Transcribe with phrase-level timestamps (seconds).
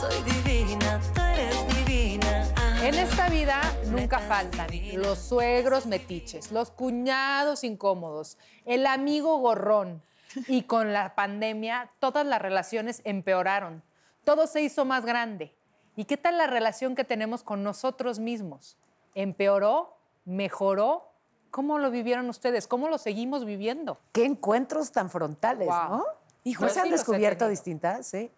[0.00, 2.48] soy divina, tú eres divina.
[2.82, 10.02] En esta vida nunca faltan los suegros metiches, los cuñados incómodos, el amigo gorrón.
[10.46, 13.82] Y con la pandemia todas las relaciones empeoraron.
[14.24, 15.54] Todo se hizo más grande.
[15.96, 18.78] ¿Y qué tal la relación que tenemos con nosotros mismos?
[19.14, 19.98] ¿Empeoró?
[20.24, 21.12] ¿Mejoró?
[21.50, 22.68] ¿Cómo lo vivieron ustedes?
[22.68, 23.98] ¿Cómo lo seguimos viviendo?
[24.12, 25.68] Qué encuentros tan frontales.
[25.68, 26.04] ¿no?
[26.44, 28.06] Hijo, ¿No se han sí descubierto distintas?
[28.06, 28.30] Sí.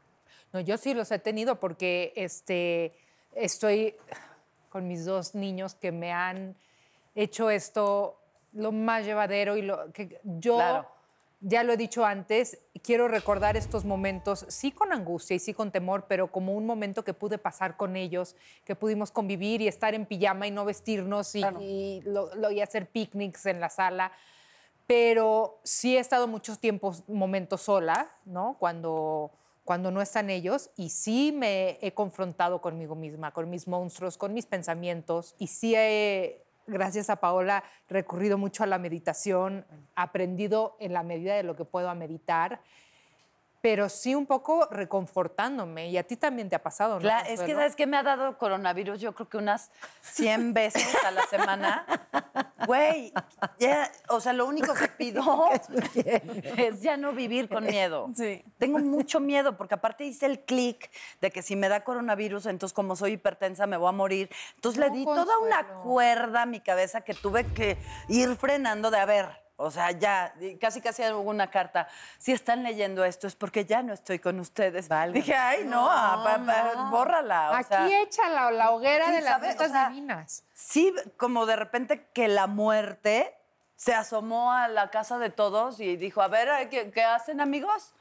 [0.52, 2.94] No, yo sí los he tenido porque este,
[3.34, 3.94] estoy
[4.68, 6.56] con mis dos niños que me han
[7.14, 8.18] hecho esto
[8.52, 10.88] lo más llevadero y lo que yo Claro.
[11.40, 15.72] ya lo he dicho antes, quiero recordar estos momentos, sí con angustia y sí con
[15.72, 19.94] temor, pero como un momento que pude pasar con ellos, que pudimos convivir y estar
[19.94, 24.12] en pijama y no vestirnos y, y lo- lo- y hacer picnics en la sala
[24.86, 28.56] pero sí he estado muchos tiempos, momentos sola, ¿no?
[28.58, 29.30] Cuando,
[29.64, 34.34] cuando no están ellos, y sí me he confrontado conmigo misma, con mis monstruos, con
[34.34, 39.64] mis pensamientos, y sí he, gracias a Paola, recurrido mucho a la meditación,
[39.94, 42.60] aprendido en la medida de lo que puedo a meditar,
[43.62, 47.08] pero sí un poco reconfortándome, y a ti también te ha pasado, ¿no?
[47.08, 47.54] Es que, Consuelo?
[47.60, 49.00] ¿sabes qué me ha dado coronavirus?
[49.00, 51.86] Yo creo que unas 100 veces a la semana.
[52.66, 53.12] Güey,
[53.60, 55.22] ya, o sea, lo único que pido
[56.56, 58.10] es ya no vivir con miedo.
[58.22, 58.44] Sí.
[58.58, 60.90] Tengo mucho miedo porque aparte hice el clic
[61.20, 64.28] de que si me da coronavirus, entonces como soy hipertensa me voy a morir.
[64.56, 65.82] Entonces le di toda una Consuelo.
[65.82, 69.41] cuerda a mi cabeza que tuve que ir frenando de a ver.
[69.62, 71.88] O sea, ya, casi casi hago una carta.
[72.18, 74.88] Si están leyendo esto es porque ya no estoy con ustedes.
[75.12, 77.50] Dije, ay, no, ah, pa- pa- bórrala.
[77.52, 79.40] O Aquí sea, echa la, hoguera sí, de las
[79.70, 80.44] sea, divinas.
[80.52, 83.34] sí, como de repente que la muerte
[83.76, 87.94] se asomó a la casa de todos y dijo, a ver, ¿qué, qué hacen, amigos?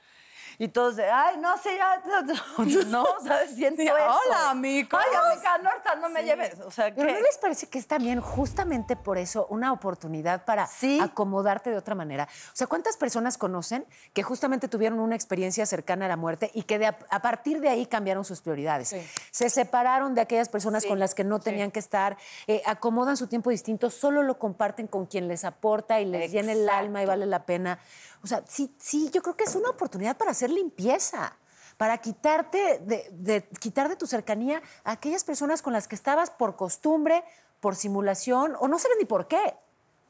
[0.61, 2.03] Y todos de, ay, no sé, ya,
[2.85, 3.55] no, ¿sabes?
[3.55, 3.93] Siento eso.
[3.95, 5.01] hola, amigos.
[5.03, 6.59] Ay, amiga, Norta, no me lleves.
[6.59, 7.13] O sea, Pero ¿qué?
[7.15, 10.99] ¿no les parece que es también justamente por eso una oportunidad para Sí.
[11.01, 12.27] acomodarte de otra manera?
[12.50, 16.61] O sea, ¿cuántas personas conocen que justamente tuvieron una experiencia cercana a la muerte y
[16.61, 18.89] que de a, partir de ahí cambiaron sus prioridades?
[18.89, 19.01] Sí.
[19.31, 23.25] Se separaron de aquellas personas con las que no tenían que estar, eh, acomodan su
[23.25, 27.07] tiempo distinto, solo lo comparten con quien les aporta y les llena el alma y
[27.07, 27.79] vale la pena.
[28.23, 31.35] O sea, sí, sí, yo creo que es una oportunidad para hacer limpieza
[31.77, 36.29] para quitarte de, de- quitar de tu cercanía a aquellas personas con las que estabas
[36.29, 37.23] por costumbre,
[37.59, 39.55] por simulación, o no sabes ni por qué.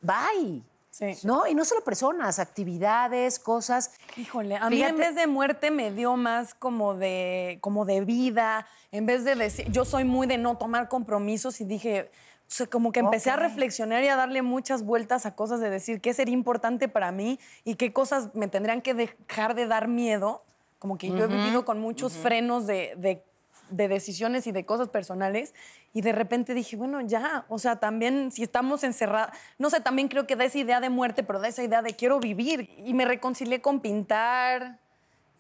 [0.02, 0.64] Bye.
[0.90, 1.18] Sí.
[1.24, 1.48] ¿No?
[1.48, 3.92] Y no solo personas, actividades, cosas.
[4.18, 8.02] Híjole, a mí Fíjate- en vez de muerte me dio más como de, como de
[8.02, 12.12] vida, en vez de decir, yo soy muy de no tomar compromisos y dije,
[12.52, 15.70] o sea, como que empecé a reflexionar y a darle muchas vueltas a cosas de
[15.70, 19.88] decir qué sería importante para mí y qué cosas me tendrían que dejar de dar
[19.88, 20.44] miedo.
[20.78, 23.24] Como que yo he vivido con muchos frenos de, de-
[23.70, 25.54] de decisiones y de cosas personales
[25.94, 30.10] y de repente dije, bueno, ya, o sea, también si estamos encerrados, no sé, también
[30.10, 32.70] creo que da esa idea de muerte, pero da esa idea de quiero vivir.
[32.80, 34.81] Y me reconcilié con pintar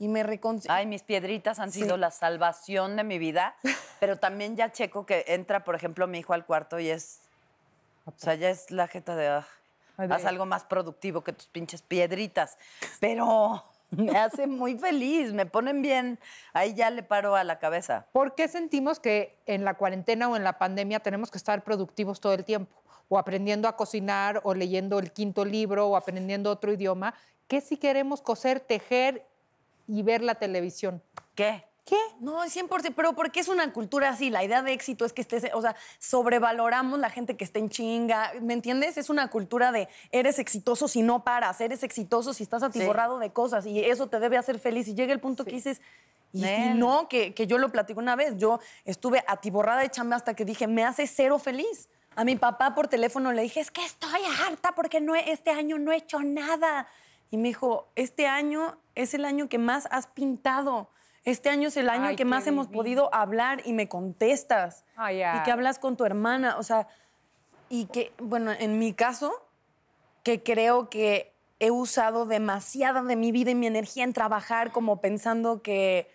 [0.01, 0.75] y me reconcilié.
[0.75, 3.55] Ay, mis piedritas han sido la salvación de mi vida,
[3.99, 7.19] pero también ya checo que entra, por ejemplo, mi hijo al cuarto y es,
[8.05, 9.47] o sea, ya es la jeta de, "Ah,
[9.97, 12.57] haz algo más productivo que tus pinches piedritas,
[12.99, 16.17] pero me hace muy feliz, me ponen bien,
[16.53, 18.07] ahí ya le paro a la cabeza.
[18.11, 22.19] ¿Por qué sentimos que en la cuarentena o en la pandemia tenemos que estar productivos
[22.19, 22.75] todo el tiempo?
[23.07, 27.13] O aprendiendo a cocinar, o leyendo el quinto libro, o aprendiendo otro idioma.
[27.47, 29.27] ¿Qué si queremos coser, tejer
[29.91, 31.01] y ver la televisión?
[31.35, 31.65] ¿Qué?
[31.85, 31.97] ¿Qué?
[32.19, 35.47] No, 100%, pero porque es una cultura así, la idea de éxito es que estés,
[35.53, 38.97] o sea, sobrevaloramos la gente que está en chinga, ¿me entiendes?
[38.97, 43.31] Es una cultura de eres exitoso si no paras, eres exitoso si estás atiborrado de
[43.33, 45.81] cosas y eso te debe hacer feliz y llega el punto que dices,
[46.31, 46.43] y
[46.73, 50.33] si no, que, que yo lo platico una vez, yo estuve atiborrada de chamba hasta
[50.35, 51.89] que dije, me hace cero feliz.
[52.15, 55.49] A mi papá por teléfono le dije, es que estoy harta porque no he- este
[55.49, 56.87] año no he hecho nada.
[57.31, 60.89] Y me dijo, este año es el año que más has pintado.
[61.23, 62.81] Este año es el año Ay, que más hemos divino.
[62.83, 64.83] podido hablar y me contestas.
[64.95, 65.43] Ay, Y ay.
[65.43, 66.57] que hablas con tu hermana.
[66.57, 66.87] O sea,
[67.69, 69.31] y que, bueno, en mi caso,
[70.23, 74.99] que creo que he usado demasiada de mi vida y mi energía en trabajar como
[74.99, 76.11] pensando que...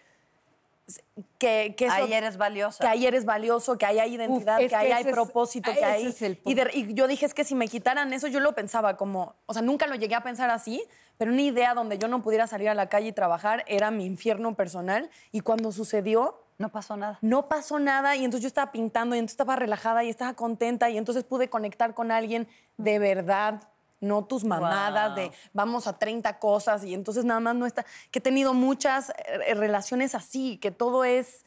[1.39, 2.79] Que, que eso- Ahí eres valiosa.
[2.85, 5.81] que ahí eres valioso, que ahí hay identidad, es que ahí hay es- propósito, que
[6.07, 8.97] es el y, y yo dije, es que si me quitaran eso, yo lo pensaba
[8.97, 9.35] como...
[9.47, 10.85] O sea, nunca lo llegué a pensar así,
[11.19, 14.05] pero una idea donde yo no pudiera salir a la calle y trabajar era mi
[14.07, 15.11] infierno personal.
[15.33, 17.19] Y cuando sucedió, No pasó nada.
[17.23, 20.89] no pasó nada y entonces yo estaba pintando y entonces estaba relajada y estaba contenta
[20.91, 22.49] y entonces pude conectar con alguien
[22.79, 23.63] de verdad,
[24.01, 25.17] no tus mamadas Wow.
[25.17, 29.11] de vamos a 30 cosas y entonces nada más no está, que he tenido muchas
[29.11, 31.45] eh, relaciones así, que todo es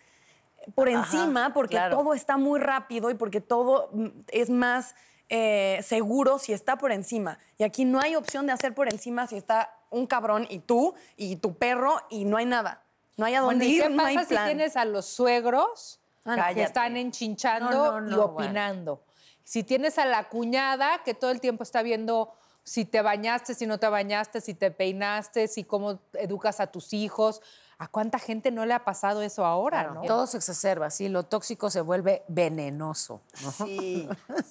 [0.75, 1.97] por Ajá, encima porque claro.
[1.97, 4.95] todo está muy rápido y porque todo mm, es más
[5.29, 7.37] eh, seguro si está por encima.
[7.57, 10.93] Y aquí no hay opción de hacer por encima si está un cabrón y tú
[11.17, 12.83] y tu perro y no hay nada.
[13.17, 14.45] No hay a Bueno, dónde ¿y ir, qué no hay pasa si plan.
[14.47, 19.03] tienes a los suegros Ah, que están enchinchando No, no, y opinando?
[19.43, 22.33] Si tienes a la cuñada que todo el tiempo está viendo
[22.63, 26.93] si te bañaste, si no te bañaste, si te peinaste, si cómo educas a tus
[26.93, 27.41] hijos.
[27.81, 30.01] ¿A cuánta gente no le ha pasado eso ahora, no?
[30.01, 33.21] Todo se exacerba, sí, lo tóxico se vuelve venenoso.
[33.41, 33.51] ¿no?
[33.53, 34.09] Sí,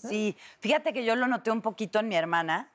[0.08, 0.34] sí.
[0.60, 2.72] Fíjate que yo lo noté un poquito en mi hermana,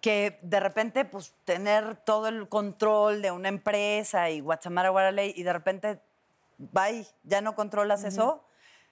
[0.00, 5.42] que de repente, pues, tener todo el control de una empresa y Guatemala, Guaraley, y
[5.42, 6.00] de repente,
[6.58, 8.44] bye, ya no controlas eso.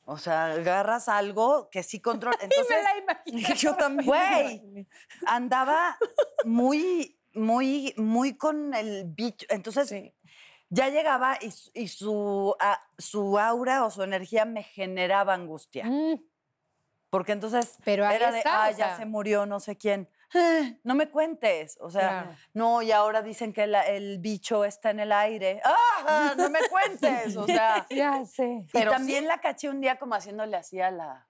[0.07, 2.37] O sea, agarras algo que sí controla.
[2.43, 2.77] Entonces,
[3.27, 3.55] me la.
[3.55, 4.07] Yo también.
[4.09, 4.87] Güey,
[5.25, 5.97] andaba
[6.45, 9.47] muy, muy, muy con el bicho.
[9.51, 10.13] Entonces, Sí.
[10.71, 15.85] Ya llegaba y, su- y su, a- su aura o su energía me generaba angustia.
[15.87, 16.21] Mm,
[17.11, 20.11] Porque entonces Pero ahí era de, está, ah, o ya se murió no sé quién.
[20.35, 21.79] "Ah, No me cuentes.
[21.81, 22.37] O sea, Claro.
[22.53, 25.63] no, y ahora dicen que la- el bicho está en el aire.
[25.65, 25.75] ¡Ah!
[26.37, 27.35] No me cuentes.
[27.39, 28.65] O sea, ya sé.
[28.67, 31.27] y Pero también la caché un día como haciéndole así a la.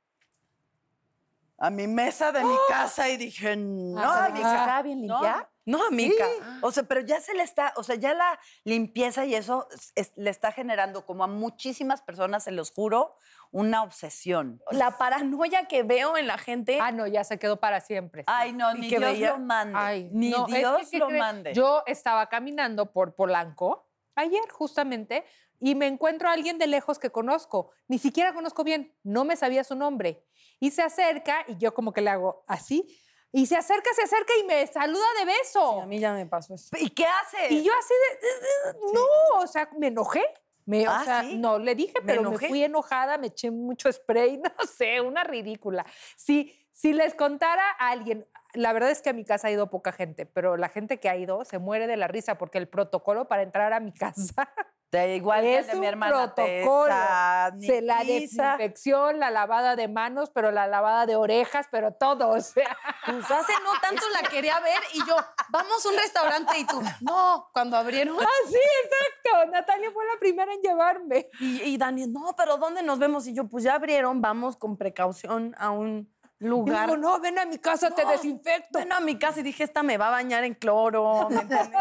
[1.59, 5.15] A mi mesa de mi casa y dije, no, Ah, amiga, ¿se estaba bien no".
[5.21, 5.49] limpia?
[5.67, 6.25] No, amiga.
[6.63, 9.93] O sea, pero ya se le está, o sea, ya la limpieza y eso es-
[9.97, 13.17] es- le está generando como a muchísimas personas, se los juro,
[13.51, 14.63] una obsesión.
[14.71, 16.79] La paranoia que veo en la gente.
[16.81, 18.25] Ah, no, ya se quedó para siempre.
[18.29, 19.79] Ay, no, Y ni que Dios veía- lo mande.
[19.79, 21.19] Ay, ni no, es que, Dios ¿qué lo cree?
[21.19, 21.53] mande.
[21.55, 25.25] Yo estaba caminando por Polanco ayer justamente
[25.61, 27.73] y me encuentro a alguien de lejos que conozco.
[27.89, 30.25] Ni siquiera conozco bien, no me sabía su nombre.
[30.61, 32.87] Y se acerca y yo como que le hago así.
[33.31, 35.75] Y se acerca, se acerca y me saluda de beso.
[35.77, 36.71] Sí, a mí ya me pasó eso.
[36.79, 37.51] ¿Y qué haces?
[37.51, 40.25] Y yo así de, no, o sea, me enojé.
[40.65, 41.37] Me, Ah, o sea, ¿sí?
[41.39, 42.49] no, le dije, Me pero me, enojé.
[42.49, 45.85] fui enojada, me eché mucho spray, no sé, una ridícula.
[46.17, 49.71] Si, si les contara a alguien, la verdad es que a mi casa ha ido
[49.71, 52.69] poca gente, pero la gente que ha ido se muere de la risa porque el
[52.69, 54.51] protocolo para entrar a mi casa
[54.91, 56.33] Te- igual que el es de un mi hermana.
[56.35, 56.95] protocolo.
[57.61, 62.41] Se la desinfección, la lavada de manos, pero la lavada de orejas, pero todo, o
[62.41, 62.77] sea.
[63.05, 65.17] Pues hace no tanto la quería ver y yo,
[65.51, 68.17] vamos a un restaurante y tú, no, cuando abrieron.
[68.21, 69.51] Ah, sí, exacto.
[69.53, 71.29] Natalia fue la primera en llevarme.
[71.41, 73.27] Y, y Dani, no, pero ¿dónde nos vemos?
[73.27, 76.87] Y yo, pues ya abrieron, vamos con precaución a un Y lugar.
[76.87, 78.79] digo, no, ven a mi casa, te desinfecto.
[78.79, 81.29] Ven a mi casa y dije, esta me va a bañar en cloro.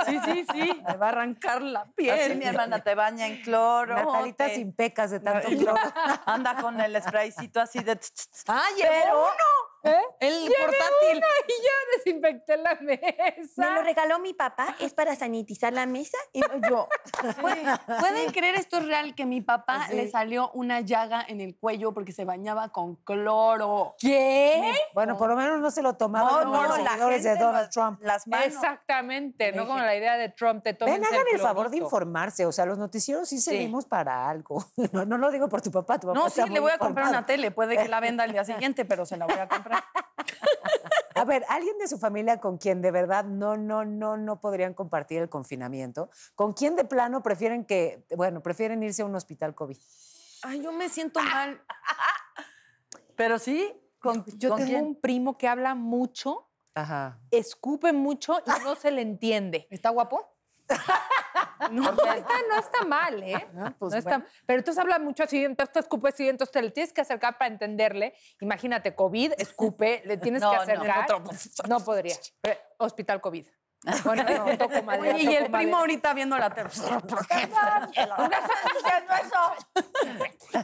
[0.07, 0.81] Sí, sí, sí.
[0.88, 2.19] Me va a arrancar la piel.
[2.19, 3.95] Así mi hermana te baña en cloro.
[3.95, 5.80] Natalita te- sin pecas de tanto y cloro.
[6.25, 8.00] Anda con el spraycito así de...
[8.48, 9.76] Ah, Pero- uno.
[9.83, 9.95] ¿Eh?
[10.19, 11.24] El Llevé portátil.
[11.47, 13.81] y yo desinfecté la mesa.
[13.83, 16.18] regaló mi papá, es para sanitizar la mesa.
[16.33, 16.88] Y yo,
[17.39, 17.65] ¿pueden,
[18.00, 19.15] pueden creer esto es real?
[19.15, 23.95] Que mi papá le salió una llaga en el cuello porque se bañaba con cloro.
[24.00, 24.74] ¿Qué?
[24.94, 27.69] Bueno, por lo menos no se lo tomaban No, no, los seguidores de Donald lo-
[27.69, 28.01] Trump.
[28.01, 28.47] Las manos.
[28.47, 32.45] Exactamente, no como la idea de Trump, te Ven, hagan el favor de informarse.
[32.45, 34.63] O sea, los noticieros sí servimos para algo.
[34.94, 36.00] No, no lo digo por tu papá.
[36.00, 37.51] Tu papá No, sí, le voy a comprar una tele.
[37.51, 39.67] Puede que la venda al día siguiente, pero se la voy a comprar.
[41.16, 44.74] A ver, alguien de su familia con quien de verdad no, no, no, no podrían
[44.75, 49.56] compartir el confinamiento, con quien de plano prefieren que, bueno, prefieren irse a un hospital
[49.56, 49.78] COVID.
[50.44, 51.59] Ay, yo me siento mal.
[53.16, 54.86] Pero sí, ¿con, Yo con tengo quién?
[54.86, 57.19] un primo que habla mucho, Ajá.
[57.31, 59.68] escupe mucho y no se le entiende.
[59.71, 60.36] ¿Está guapo?
[61.71, 63.47] No está, no está mal, ¿eh?
[63.80, 64.26] pues no está, bueno.
[64.45, 67.38] Pero entonces habla mucho así, entonces tú escupes y entonces te le tienes que acercar
[67.38, 68.14] para entenderle.
[68.42, 70.62] Imagínate, COVID, escupe, le tienes No, que no.
[70.62, 71.07] acercar.
[71.68, 72.16] No, podría.
[72.42, 73.47] Pero, hospital COVID.
[74.04, 75.78] Bueno, no, toco madera, Oye, y toco el primo madera.
[75.80, 76.69] ahorita viendo la tele.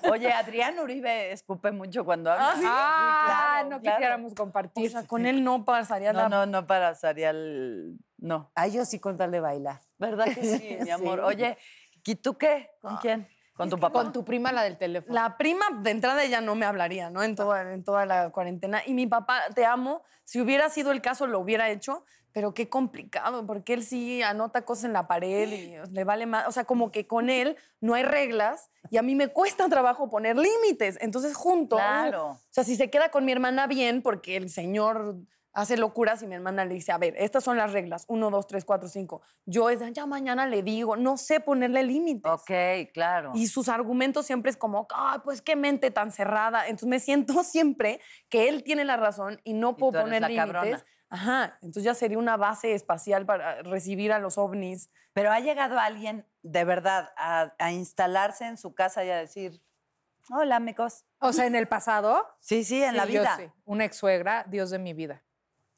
[0.11, 2.49] Oye, Adrián Uribe escupe mucho cuando habla.
[2.49, 2.63] Ah, ¿sí?
[2.67, 3.97] Ah, claro, no claro.
[3.97, 4.91] quisiéramos O compartir.
[4.91, 6.29] sea, con él no pasaría No, la...
[6.29, 8.51] no, no para Sarial, no.
[8.55, 9.81] Ay, yo sí con tal de bailar.
[9.97, 11.19] ¿Verdad que sí, mi amor?
[11.19, 11.25] Sí.
[11.25, 11.57] Oye,
[12.05, 12.71] ¿y tú qué?
[12.81, 13.27] ¿Con quién?
[13.55, 14.01] ¿Con tu papá?
[14.03, 15.13] Con tu prima, la del teléfono.
[15.13, 17.21] La prima de entrada ella no me hablaría, ¿no?
[17.21, 18.81] En toda, en toda la cuarentena.
[18.85, 22.67] Y mi papá, te amo, si hubiera sido el caso lo hubiera hecho, pero qué
[22.67, 26.47] complicado, porque él sí anota cosas en la pared y le vale más.
[26.47, 30.09] O sea, como que con él no hay reglas y a mí me cuesta trabajo
[30.09, 30.97] poner límites.
[30.99, 31.75] Entonces, junto.
[31.75, 32.31] Claro.
[32.31, 35.15] O sea, si se queda con mi hermana bien, porque el señor
[35.53, 38.47] hace locuras y mi hermana le dice, a ver, estas son las reglas, uno, dos,
[38.47, 39.21] tres, cuatro, cinco.
[39.45, 42.31] Yo es, ya mañana le digo, no sé ponerle límites.
[42.31, 42.51] Ok,
[42.93, 43.31] claro.
[43.35, 46.65] Y sus argumentos siempre es como, ay, pues qué mente tan cerrada.
[46.65, 50.21] Entonces me siento siempre que él tiene la razón y no puedo tú eres poner
[50.21, 50.85] la límites.
[51.13, 54.89] Ajá, entonces ya sería una base espacial para recibir a los ovnis.
[55.13, 59.61] Pero ha llegado alguien de verdad a, a instalarse en su casa y a decir,
[60.31, 61.05] hola, amigos?
[61.19, 62.25] O sea, en el pasado.
[62.39, 63.37] Sí, sí, en la yo vida.
[63.37, 63.43] sí.
[63.63, 65.23] Una ex suegra, Dios de mi vida,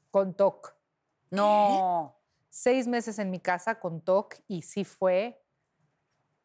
[0.10, 0.74] con TOC.
[1.32, 2.18] No.
[2.50, 5.44] Seis meses en mi casa con TOC y sí fue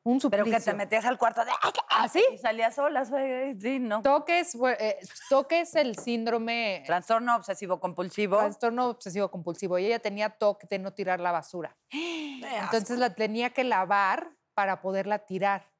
[0.02, 0.58] un Pero suplicio.
[0.58, 1.50] que te metías al cuarto de...
[1.90, 2.22] ¿Ah, sí?
[2.32, 4.02] Y salías sola, sí, ¿no?
[4.02, 8.38] TOC es, fue- eh, TOC es el síndrome, Trastorno obsesivo compulsivo.
[8.38, 9.78] trastorno obsesivo compulsivo.
[9.78, 11.76] Y ella tenía TOC de no tirar la basura.
[11.92, 15.70] Entonces la tenía que lavar para poderla tirar.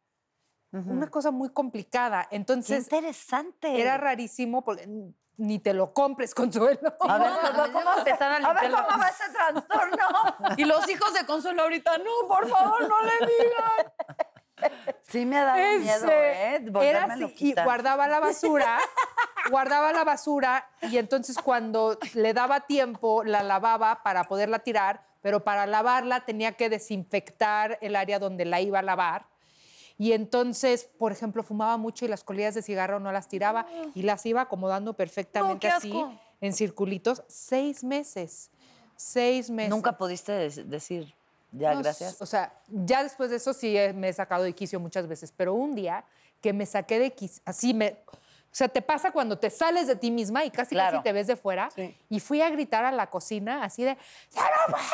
[0.73, 2.27] Una cosa muy complicada.
[2.31, 3.81] Qué Entonces interesante.
[3.81, 6.95] era rarísimo porque n- ni te lo compres, Consuelo.
[7.01, 10.07] A ver, ¿cómo- cómo a a ver, ¿cómo va ese trastorno?
[10.57, 13.93] Y los hijos de Consuelo ahorita, no, por favor, no le digan.
[15.03, 16.65] Sí me ha dado miedo, Ese, ¿eh?
[16.83, 18.79] Era así, y guardaba la basura,
[19.51, 25.45] guardaba la basura y entonces cuando le daba tiempo la lavaba para poderla tirar, pero
[25.45, 29.25] para lavarla tenía que desinfectar el área donde la iba a lavar.
[30.01, 34.01] Y entonces, por ejemplo, fumaba mucho y las colillas de cigarro no las tiraba y
[34.01, 35.93] las iba acomodando perfectamente así,
[36.41, 38.51] en circulitos, seis meses.
[38.97, 39.69] Seis meses.
[39.69, 41.15] Nunca pudiste decir,
[41.53, 42.17] ya, No, gracias.
[42.23, 45.53] O sea, ya después de eso sí me he sacado de quicio muchas veces, pero
[45.53, 46.03] un día
[46.41, 47.99] que me saqué de quicio, así me...
[48.09, 50.97] O sea, te pasa cuando te sales de ti misma y casi Claro.
[50.97, 51.69] casi te ves de fuera.
[51.73, 51.95] Sí.
[52.09, 53.97] Y fui a gritar a la cocina así de,
[54.35, 54.79] ¡Ya no puedo!
[54.79, 54.91] más",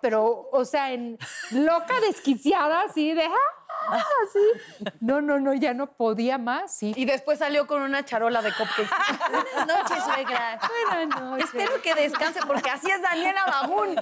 [0.00, 1.18] Pero, o sea, en
[1.50, 3.63] loca desquiciada, así de, ¡ah!
[3.90, 4.90] Así.
[5.00, 6.72] No, no, no, ya no podía más.
[6.74, 6.92] Sí.
[6.96, 8.88] Y después salió con una charola de cupcakes.
[9.30, 10.58] Buenas noches, suegra.
[10.88, 11.44] Buenas noches.
[11.46, 13.96] Espero que descanse, porque así es Daniela Bagún.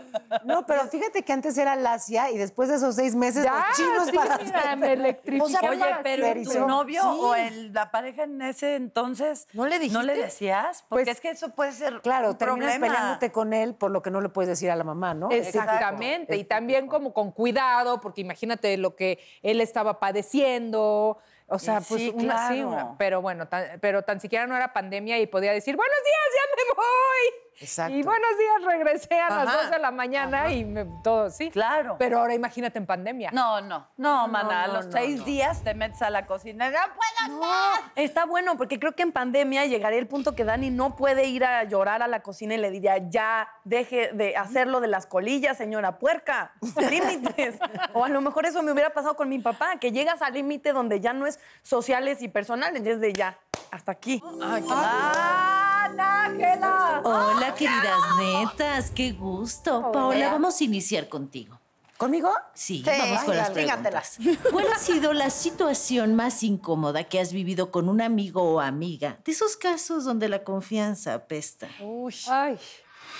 [0.44, 3.76] No, pero fíjate que antes era lacia y después de esos seis meses Ya, los
[3.76, 5.44] chinos sí, para mira, hacer- me electrificó.
[5.44, 7.08] O sea, Oye, pero hacer ¿y y tu novio Sí.
[7.20, 10.04] o el- la pareja en ese entonces ¿No le ¿No dijiste?
[10.04, 10.84] le decías?
[10.88, 12.86] Porque Pues, es que eso puede ser Claro, un terminas problema.
[12.94, 15.30] peleándote con él por lo que no le puedes decir a la mamá, ¿no?
[15.30, 21.18] Exactamente, y también como con cuidado, porque imagínate lo que él estaba padeciendo,
[21.52, 22.68] o sea, Y pues sí, una, sí, claro.
[22.68, 26.16] una- pero bueno, tan, pero tan siquiera no era pandemia y podía decir, buenos días,
[26.36, 27.42] ya me voy.
[27.60, 27.94] Exacto.
[27.94, 29.62] Y buenos días, regresé a las Ajá.
[29.64, 31.50] 2 de la mañana y me- todo, sí.
[31.50, 31.94] Claro.
[31.98, 33.30] Pero ahora imagínate en pandemia.
[33.30, 34.64] No, no, no, mana.
[34.64, 36.70] a no, los no, seis días te metes a la cocina.
[36.70, 37.80] ¡No puedo más!
[37.94, 41.44] Está bueno, porque creo que en pandemia llegaría el punto que Dani no puede ir
[41.44, 45.56] a llorar a la cocina y le diría, ya, deje de hacerlo de las colillas,
[45.56, 46.52] señora puerca,
[46.90, 47.56] límites.
[47.94, 50.72] o a lo mejor eso me hubiera pasado con mi papá, que llegas al límite
[50.72, 53.38] donde ya no es sociales y personales, y es de ya,
[53.70, 54.22] hasta aquí.
[54.40, 57.00] ¡Ana, Ángela!
[57.04, 59.90] Hola, queridas netas, qué gusto.
[59.92, 61.58] Paola, vamos a iniciar contigo.
[61.96, 62.32] ¿Conmigo?
[62.52, 64.18] Sí, Sí, vamos con las dale, preguntas.
[64.50, 69.18] ¿Cuál ha sido la situación más incómoda que has vivido con un amigo o amiga?
[69.24, 71.68] De esos casos donde la confianza apesta.
[71.78, 72.58] Ay,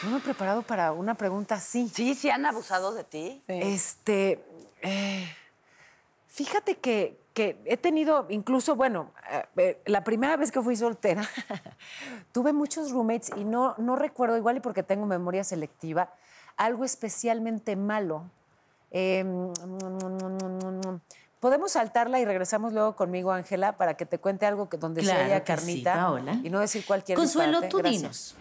[0.03, 1.89] No me he preparado para una pregunta así.
[1.95, 3.41] Sí, sí han abusado de ti.
[3.47, 4.45] Este,
[4.81, 5.33] eh,
[6.27, 11.23] fíjate que, que he tenido, incluso, bueno, eh, eh, la primera vez que fui soltera,
[12.33, 16.13] tuve muchos roommates y no, no recuerdo, igual y porque tengo memoria selectiva,
[16.57, 18.25] algo especialmente malo.
[18.91, 19.25] Eh,
[21.41, 25.09] Podemos saltarla y regresamos luego conmigo, Ángela, para que te cuente algo que donde sí
[25.09, 26.35] Claro haya que sí, carnita Paola.
[26.41, 27.69] y no decir cualquier Consuelo, disparate.
[27.69, 28.01] tú Gracias.
[28.01, 28.37] dinos.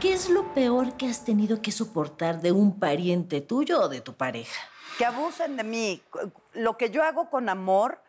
[0.00, 4.02] ¿Qué es lo peor que has tenido que soportar de un pariente tuyo o de
[4.02, 4.60] tu pareja?
[4.98, 6.02] Que abusen de mí.
[6.52, 8.02] Lo que yo hago con amor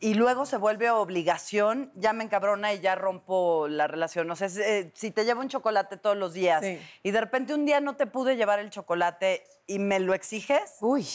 [0.00, 4.30] y luego se vuelve obligación, ya me encabrona y ya rompo la relación.
[4.30, 6.80] O sea, eh, si te llevo un chocolate todos los días Sí.
[7.02, 10.76] y de repente un día no te pude llevar el chocolate y me lo exiges,
[10.80, 11.06] Uy,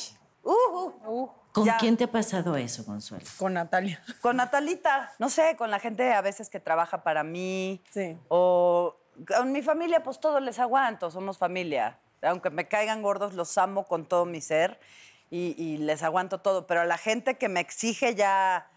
[0.43, 0.51] uh,
[1.05, 1.77] uh, ¿Con Ya.
[1.77, 3.25] quién te ha pasado eso, Consuelo?
[3.37, 4.01] Con Natalia.
[4.21, 7.81] Con Natalita, no sé, con la gente a veces que trabaja para mí.
[7.91, 8.17] Sí.
[8.27, 8.97] O
[9.27, 11.99] con mi familia, pues todo les aguanto, somos familia.
[12.23, 14.79] Aunque me caigan gordos, los amo con todo mi ser
[15.29, 16.65] y, y les aguanto todo.
[16.65, 18.67] Pero a la gente que me exige ya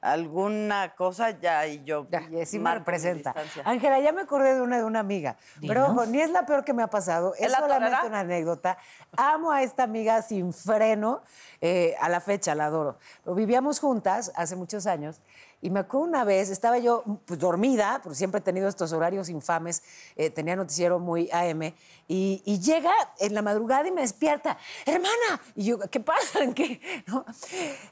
[0.00, 2.06] alguna cosa, ya y yo.
[2.10, 3.34] Ya, y así me representa.
[3.64, 5.36] Ángela, ya me acordé de una de una amiga.
[5.60, 5.90] Pero Dinos.
[5.90, 8.08] ojo, ni es la peor que me ha pasado, es ¿Es la solamente torera?
[8.08, 8.78] una anécdota.
[9.16, 11.22] Amo a esta amiga sin freno,
[11.60, 12.98] eh, a la fecha la adoro.
[13.24, 15.20] Pero vivíamos juntas hace muchos años
[15.60, 19.28] y me acuerdo una vez, estaba yo pues, dormida, porque siempre he tenido estos horarios
[19.28, 19.82] infames,
[20.14, 21.74] eh, tenía noticiero muy AM,
[22.06, 26.38] y, y llega en la madrugada y me despierta, hermana, y yo, ¿qué pasa?
[26.44, 26.80] ¿En qué?
[27.06, 27.24] ¿No?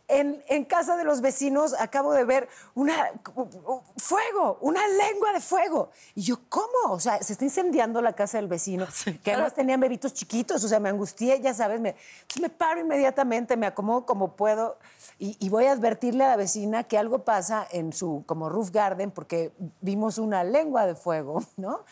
[0.06, 3.10] En, en casa de los vecinos acabo de ver una
[3.96, 5.90] fuego, una lengua de fuego.
[6.14, 6.92] Y yo, ¿cómo?
[6.92, 8.86] O sea, se está incendiando la casa del vecino,
[9.24, 11.96] que además tenían bebitos chiquitos, o sea, me angustié, ya sabes, me,
[12.40, 14.78] me paro inmediatamente, me acomodo como puedo
[15.18, 18.70] y, y voy a advertirle a la vecina que algo pasa en su como roof
[18.70, 21.84] garden porque vimos una lengua de fuego, ¿no?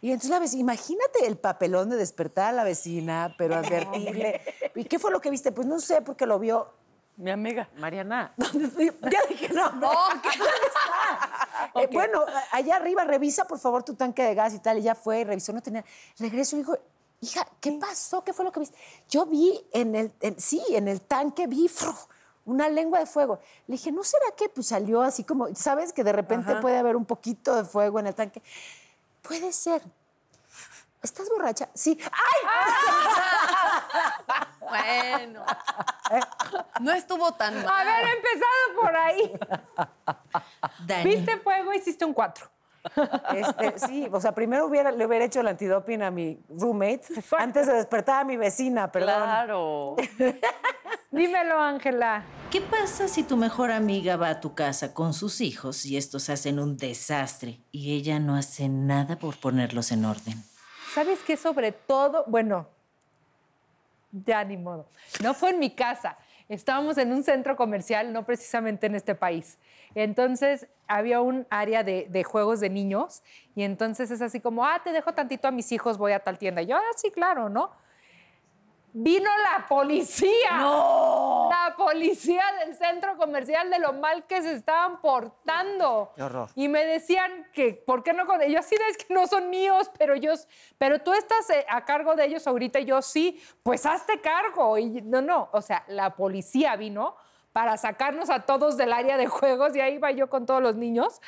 [0.00, 4.40] Y entonces la vecina, imagínate el papelón de despertar a la vecina, pero advertirle.
[4.74, 5.52] ¿Y qué fue lo que viste?
[5.52, 6.66] Pues no sé, porque lo vio
[7.16, 7.68] Mi amiga.
[7.76, 8.32] Mariana.
[8.38, 9.90] ya dije, no, no.
[10.10, 10.28] ¿Dónde
[10.66, 11.70] está?
[11.80, 14.78] Eh, bueno, allá arriba, revisa por favor tu tanque de gas y tal.
[14.78, 15.84] Y ya fue, revisó, no tenía.
[16.18, 16.76] Regreso y dijo,
[17.20, 18.22] hija, ¿qué pasó?
[18.22, 18.76] ¿Qué fue lo que viste?
[19.08, 21.94] Yo vi en el, en- sí, en el tanque vi fru,
[22.44, 23.40] una lengua de fuego.
[23.66, 26.96] Le dije, ¿no será que pues, salió así como, sabes que de repente puede haber
[26.96, 28.42] un poquito de fuego en el tanque?
[29.22, 29.82] Puede ser.
[31.02, 31.68] ¿Estás borracha?
[31.74, 31.98] Sí.
[32.12, 33.52] ¡Ay!
[34.68, 35.44] Bueno.
[36.80, 37.88] No estuvo tan mal.
[37.88, 39.32] Haber empezado por ahí.
[40.86, 42.48] Dani, Viste fuego, hiciste un 4.
[43.34, 47.02] Este, sí, o sea, primero hubiera, le hubiera hecho el antidoping a mi roommate
[47.38, 49.22] antes de despertar a mi vecina, perdón.
[49.22, 49.96] Claro.
[51.10, 52.24] Dímelo, Ángela.
[52.50, 56.28] ¿qué pasa si tu mejor amiga va a tu casa con sus hijos y estos
[56.30, 60.42] hacen un desastre y ella no hace nada por ponerlos en orden?
[60.94, 61.36] ¿Sabes qué?
[61.36, 62.68] Sobre todo, bueno,
[64.24, 64.88] ya ni modo.
[65.22, 66.16] No fue en mi casa.
[66.48, 69.58] Estábamos en un centro comercial, no precisamente en este país.
[69.94, 73.22] Entonces había un área de, juegos de niños
[73.56, 76.38] y entonces es así como, ah, te dejo tantito a mis hijos, voy a tal
[76.38, 76.62] tienda.
[76.62, 77.72] Yo, ah, sí, claro, ¿no?
[78.98, 80.52] Vino la policía.
[80.56, 81.50] ¡No!
[81.50, 86.12] La policía del centro comercial de lo mal que se estaban portando.
[86.16, 86.48] Qué horror.
[86.54, 88.26] Y me decían que, ¿por qué no?
[88.26, 90.48] con- y Yo así es que no son míos, pero ellos,
[90.78, 92.78] pero tú estás eh, a cargo de ellos ahorita.
[92.80, 94.78] Y yo sí, pues hazte cargo.
[94.78, 97.16] Y no, no, o sea, la policía vino
[97.52, 100.74] para sacarnos a todos del área de juegos y ahí iba yo con todos los
[100.76, 101.20] niños.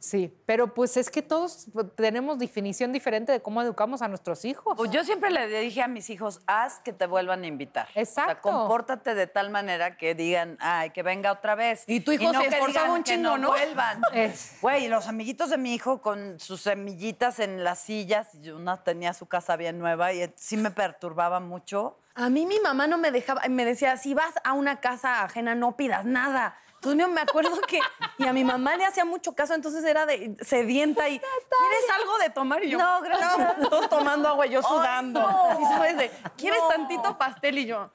[0.00, 4.74] Sí, pero pues es que todos tenemos definición diferente de cómo educamos a nuestros hijos.
[4.76, 7.88] Pues yo siempre le dije a mis hijos, haz que te vuelvan a invitar.
[7.88, 8.50] O sea, Exacto.
[8.50, 11.84] compórtate de tal manera que digan, ay, que venga otra vez.
[11.86, 13.48] Y tu hijo se que esforzaba un que chingo, ¿no?
[13.48, 14.00] vuelvan.
[14.60, 19.12] Güey, los amiguitos de mi hijo con sus semillitas en las sillas, y una tenía
[19.14, 21.98] su casa bien nueva y sí me perturbaba mucho.
[22.14, 25.54] A mí mi mamá no me dejaba, me decía, si vas a una casa ajena
[25.54, 26.56] no pidas nada.
[26.80, 27.80] Entonces yo me acuerdo que,
[28.18, 32.18] y a mi mamá le hacía mucho caso, entonces era de sedienta y, ¿quieres algo
[32.18, 32.62] de tomar?
[32.62, 33.68] Y yo, No, gracias.
[33.68, 35.20] Todos tomando agua y yo sudando.
[35.20, 35.60] no.
[35.60, 36.68] Y sabes de, ¿quieres No.
[36.68, 37.58] tantito pastel?
[37.58, 37.90] Y yo...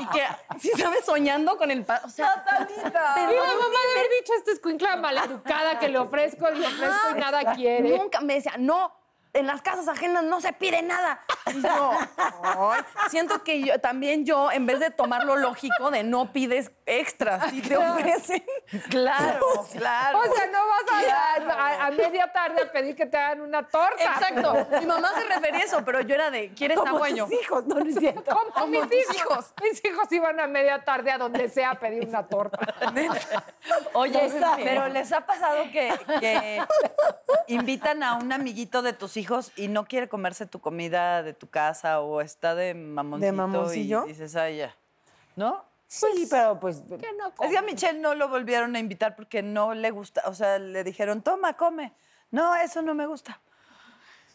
[0.00, 0.24] y que,
[0.60, 2.06] si sabes, soñando con el pastel.
[2.08, 6.64] O sea, Y la mamá de haber dicho, esta escuincla maleducada que le ofrezco, le
[6.66, 7.96] ofrezco y nada quiere.
[7.98, 8.92] Nunca me decía, no,
[9.36, 11.20] en las casas ajenas no se pide nada.
[11.54, 11.92] Y yo,
[13.10, 17.50] siento que yo, también yo, en vez de tomar lo lógico de no pides extras,
[17.50, 18.42] si te ofrecen.
[18.88, 20.18] Claro, claro.
[20.20, 23.66] O sea, no vas a, a- a media tarde a pedir que te hagan una
[23.66, 24.02] torta.
[24.02, 24.66] Exacto.
[24.80, 27.74] Mi mamá se refería a eso, pero yo era de, ¿quieres Como tus hijos, no,
[27.76, 28.22] no es cierto.
[28.34, 29.16] Como, Como mis tus hijos.
[29.16, 29.52] hijos.
[29.62, 32.58] Mis hijos iban a media tarde a donde sea a pedir una torta.
[33.94, 34.30] Oye,
[34.62, 36.62] pero ¿les ha pasado que, que
[37.48, 41.48] invitan a un amiguito de tus hijos y no quiere comerse tu comida de tu
[41.48, 43.32] casa o está de mamoncito?
[43.32, 44.04] mamoncillo?
[44.04, 44.74] Y dices, ay, ya.
[45.34, 45.64] ¿No?
[45.88, 46.82] Sí, pero pues.
[46.88, 50.22] Que no Es que a Michelle no lo volvieron a invitar porque no le gusta.
[50.26, 51.94] O sea, le dijeron, toma, come.
[52.30, 53.40] No, eso no me gusta.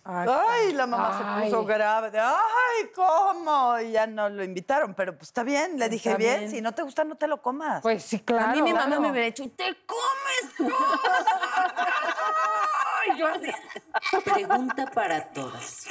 [0.03, 1.43] Ay, la mamá Ay.
[1.43, 2.09] se puso grave.
[2.09, 3.79] de, Ay, ¿cómo?
[3.79, 4.95] Y ya no lo invitaron.
[4.95, 6.51] Pero pues está bien, le dije, Está bien, bien.
[6.51, 7.81] si no te gusta, no te lo comas.
[7.83, 8.49] Pues sí, claro.
[8.49, 10.71] a mí mi mamá me hubiera dicho, "¿Y ¿te comes
[13.17, 13.51] yo así.
[14.23, 15.87] Pregunta para todas.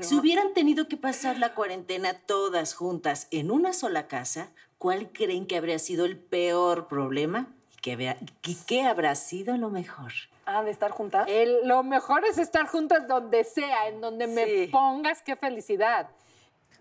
[0.00, 4.48] Si hubieran tenido que pasar la cuarentena todas juntas en una sola casa,
[4.84, 7.46] ¿cuál creen que habría sido el peor problema?
[7.72, 10.12] ¿Y qué, vea- y qué habrá sido lo mejor?
[10.44, 11.24] Ah, de estar juntas.
[11.26, 16.10] El- lo mejor es estar juntas donde sea, en donde me pongas, qué felicidad.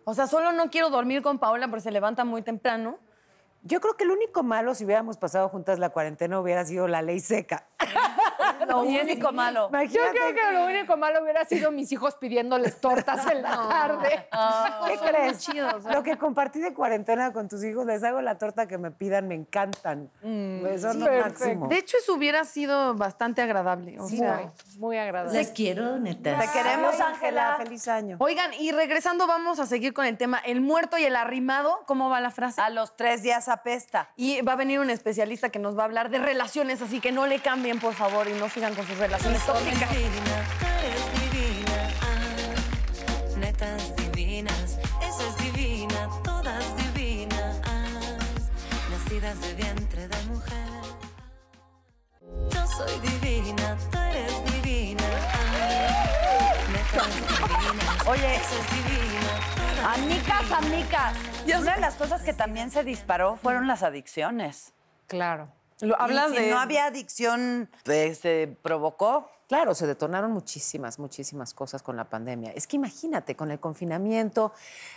[0.04, 3.00] O sea, solo no quiero dormir con Paola porque se levanta muy temprano.
[3.62, 7.02] Yo creo que el único malo si hubiéramos pasado juntas la cuarentena hubiera sido la
[7.02, 7.68] ley seca.
[8.68, 9.70] Lo único malo.
[9.72, 13.50] Yo Imagínate creo que lo único malo hubiera sido mis hijos pidiéndoles tortas en la
[13.70, 14.28] tarde.
[14.88, 15.40] ¿Qué crees?
[15.40, 18.92] chidos, Lo que compartí de cuarentena con tus hijos, les hago la torta que me
[18.92, 20.10] pidan, me encantan.
[20.22, 21.30] Son lo perfecto.
[21.30, 21.68] máximo.
[21.68, 24.00] De hecho, eso hubiera sido bastante agradable.
[24.00, 24.36] O sea.
[24.38, 25.38] Muy, muy agradable.
[25.38, 26.40] Las quiero, netas.
[26.40, 27.56] Te queremos, Ángela.
[27.58, 28.18] Feliz año.
[28.20, 31.84] Oigan, y regresando, vamos a seguir con el tema el muerto y el arrimado.
[31.86, 32.62] ¿Cómo va la frase?
[32.62, 34.10] A los tres días apesta.
[34.16, 37.12] Y va a venir un especialista que nos va a hablar de relaciones, así que
[37.12, 39.90] no le cambien, por favor, y no sigan con sus relaciones tóxicas.
[39.90, 41.90] divina, tú eres divina.
[42.02, 47.58] Ah, netas divinas, esa es divina, todas divinas.
[48.92, 50.64] Nacidas de vientre de mujer.
[52.52, 55.04] Yo soy divina, tú eres divina.
[55.34, 60.58] Ah, netas divinas, Oye, esa es divina.
[60.58, 61.16] amicas.
[61.46, 61.76] Ya Una sé.
[61.76, 64.74] de las cosas que también se disparó fueron las adicciones.
[65.08, 65.50] Claro.
[65.84, 69.30] Lo- hablas y si de- no había adicción, pues, se provocó.
[69.48, 72.52] Claro, se detonaron muchísimas, muchísimas cosas con la pandemia.
[72.54, 74.52] Es que imagínate, con el confinamiento,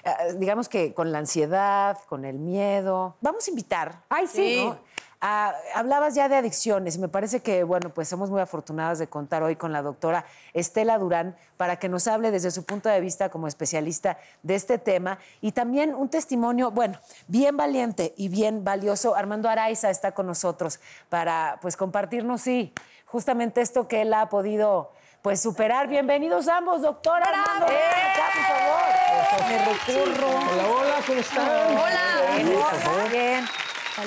[0.05, 3.17] eh, digamos que con la ansiedad, con el miedo.
[3.21, 4.03] Vamos a invitar.
[4.09, 4.65] Ay, sí.
[4.65, 4.79] ¿no?
[5.29, 9.09] Ah, hablabas ya de adicciones y me parece que, bueno, pues somos muy afortunadas de
[9.09, 13.01] contar hoy con la doctora Estela Durán para que nos hable desde su punto de
[13.01, 18.63] vista como especialista de este tema y también un testimonio, bueno, bien valiente y bien
[18.63, 19.17] valioso.
[19.17, 22.73] Armando Araiza está con nosotros para, pues, compartirnos, sí,
[23.05, 25.89] justamente esto que él ha podido, pues, superar.
[25.89, 27.67] Bienvenidos ambos, doctora Armando.
[27.67, 29.49] Acá, por favor.
[29.49, 30.29] Me recurro.
[30.29, 31.49] Hola, hola, ¿cómo están?
[31.77, 33.09] Hola.
[33.11, 33.45] Bien.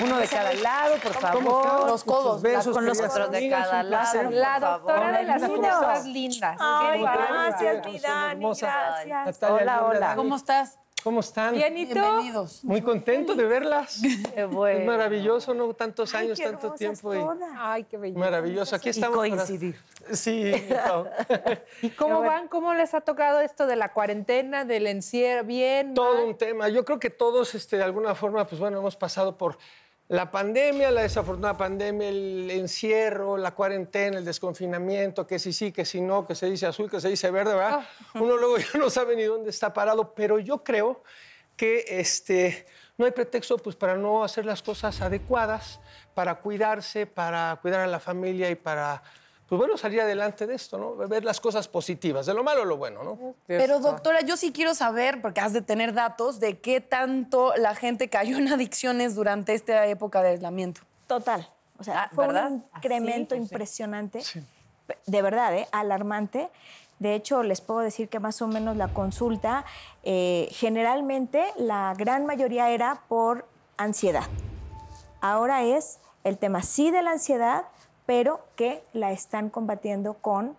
[0.02, 1.86] Uno de cada lado, por favor.
[1.88, 4.30] Los codos, besos, con los otros de cada placer.
[4.30, 4.30] lado.
[4.30, 4.80] La Por favor.
[5.02, 6.56] doctora de las cosas lindas.
[6.60, 7.28] Ay, Qué bárbara.
[7.48, 9.06] gracias, mi Dani, gracias.
[9.26, 10.16] Natalia, Hola, hola.
[10.16, 10.78] ¿Cómo estás?
[11.02, 11.54] ¿Cómo están?
[11.54, 11.94] Bien, ¿y tú?
[11.94, 12.62] Bienvenidos.
[12.62, 14.02] Muy contento de verlas.
[14.34, 14.80] Qué bueno.
[14.80, 15.72] Es maravilloso, ¿no?
[15.72, 17.14] Tantos Ay, años, tanto tiempo.
[17.14, 17.24] y-.
[17.58, 18.20] Ay, qué belleza.
[18.20, 18.76] Maravilloso.
[18.76, 19.16] Aquí Y estamos.
[19.16, 19.80] para- coincidir.
[20.12, 20.52] Sí.
[21.82, 22.48] ¿Y cómo van?
[22.48, 25.44] ¿Cómo les ha tocado esto de la cuarentena, del encierro?
[25.46, 25.94] ¿Bien?
[25.94, 26.24] todo mal?
[26.24, 26.68] un tema.
[26.68, 29.56] Yo creo que todos, este, de alguna forma, pues bueno, hemos pasado por
[30.10, 35.84] la pandemia, la desafortunada pandemia, el encierro, la cuarentena, el desconfinamiento, que si sí, que
[35.84, 37.86] si no, que se dice azul, que se dice verde, ¿verdad?
[38.14, 41.04] Uno luego ya no sabe ni dónde está parado, pero yo creo
[41.54, 42.66] que este,
[42.98, 45.78] no hay pretexto pues, para no hacer las cosas adecuadas,
[46.12, 49.04] para cuidarse, para cuidar a la familia y para,
[49.50, 50.94] pues bueno, salir adelante de esto, ¿no?
[51.08, 53.34] Ver las cosas positivas, de lo malo a lo bueno, ¿no?
[53.48, 57.74] Pero doctora, yo sí quiero saber, porque has de tener datos, de qué tanto la
[57.74, 60.82] gente cayó en adicciones durante esta época de aislamiento.
[61.08, 61.48] Total.
[61.80, 62.52] O sea, Ah, fue ¿verdad?
[62.52, 64.22] un incremento impresionante.
[65.06, 65.66] De verdad, ¿eh?
[65.72, 66.48] alarmante.
[67.00, 69.64] De hecho, les puedo decir que más o menos la consulta,
[70.04, 74.28] eh, generalmente la gran mayoría era por ansiedad.
[75.20, 77.64] Ahora es el tema sí de la ansiedad,
[78.10, 80.56] pero que la están combatiendo con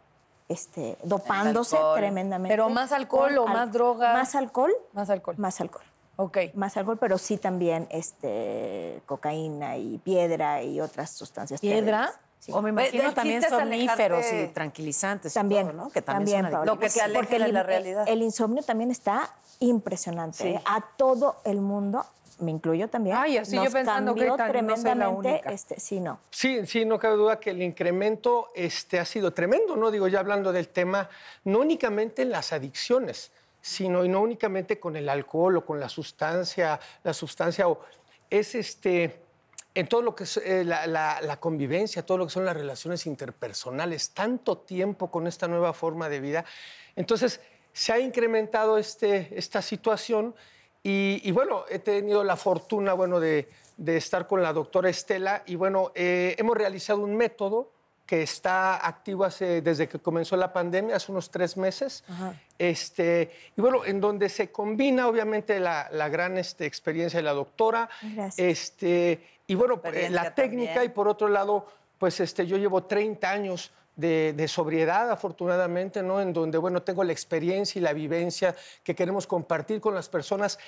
[0.48, 1.98] este, dopándose alcohol.
[1.98, 2.54] tremendamente.
[2.54, 4.14] Pero más alcohol o más drogas.
[4.14, 4.72] Más alcohol.
[4.94, 5.36] Más alcohol.
[5.38, 5.84] Más alcohol
[6.16, 6.38] Ok.
[6.54, 11.60] más alcohol, pero sí también este, cocaína y piedra y otras sustancias.
[11.60, 12.14] ¿Piedra?
[12.40, 12.54] Sí.
[12.56, 15.34] O me imagino también somníferos alejarte- y tranquilizantes.
[15.34, 15.90] y También, todo, ¿no?
[15.90, 18.06] Que también, son Lo que te aleja porque de la realidad.
[18.08, 20.52] El insomnio también está impresionante.
[20.52, 20.62] ¿eh?
[20.66, 22.06] A todo el mundo,
[22.42, 23.16] me incluyo también.
[23.18, 25.30] Ay, así yo nos pensando que tan- no la tremendamente.
[25.32, 25.52] única.
[25.52, 26.20] Este, sí, no.
[26.30, 29.92] Sí, sí, no cabe duda que el incremento este, ha sido tremendo, ¿no?
[29.92, 31.10] Digo, ya hablando del tema,
[31.46, 35.88] no únicamente en las adicciones, sino y no únicamente con el alcohol o con la
[35.90, 37.80] sustancia, la sustancia o
[38.30, 39.22] es este
[39.74, 42.58] en todo lo que es eh, la, la- la convivencia, todo lo que son las
[42.58, 46.44] relaciones interpersonales, tanto tiempo con esta nueva forma de vida.
[46.98, 47.40] Entonces,
[47.72, 50.36] se ha incrementado este, esta situación
[50.84, 55.42] y, y, bueno, he tenido la fortuna, bueno, de, de estar con la doctora Estela
[55.48, 57.72] y bueno, eh, hemos realizado un método
[58.06, 62.04] que está activo hace, desde que comenzó la pandemia, hace unos tres meses.
[62.60, 67.34] Este, y bueno, en donde se combina obviamente la, la gran este, experiencia de la
[67.34, 67.90] doctora.
[68.02, 68.38] Gracias.
[68.38, 70.92] Este, y bueno, eh, la técnica también.
[70.92, 71.66] y por otro lado,
[71.98, 76.20] pues este, yo llevo 30 años de, sobriedad, afortunadamente, ¿no?
[76.20, 80.60] En donde, bueno, tengo la experiencia y la vivencia que queremos compartir con las personas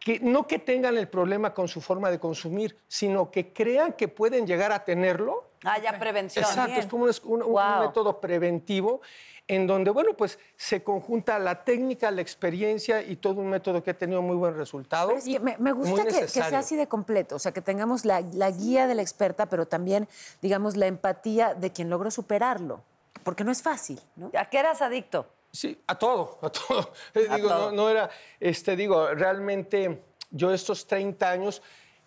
[0.00, 4.08] que no que tengan el problema con su forma de consumir, sino que crean que
[4.08, 5.50] pueden llegar a tenerlo.
[5.62, 6.42] Ah, ya prevención.
[6.44, 7.80] Exacto, es como un, un- un Wow.
[7.86, 9.02] método preventivo
[9.46, 13.90] en donde, bueno, pues se conjunta la técnica, la experiencia y todo un método que
[13.90, 15.08] ha tenido muy buen resultado.
[15.08, 18.04] Pero es que me, gusta que, que sea así de completo, o sea, que tengamos
[18.04, 20.08] la, la guía de la experta, pero también,
[20.40, 22.82] digamos, la empatía de quien logró superarlo,
[23.24, 24.30] porque no es fácil, ¿no?
[24.38, 25.26] ¿A qué eras adicto?
[25.52, 26.92] Sí, a todo, a todo.
[27.28, 27.70] A digo, todo.
[27.70, 28.08] No, no era,
[28.38, 31.62] este, digo, realmente yo estos 30 años,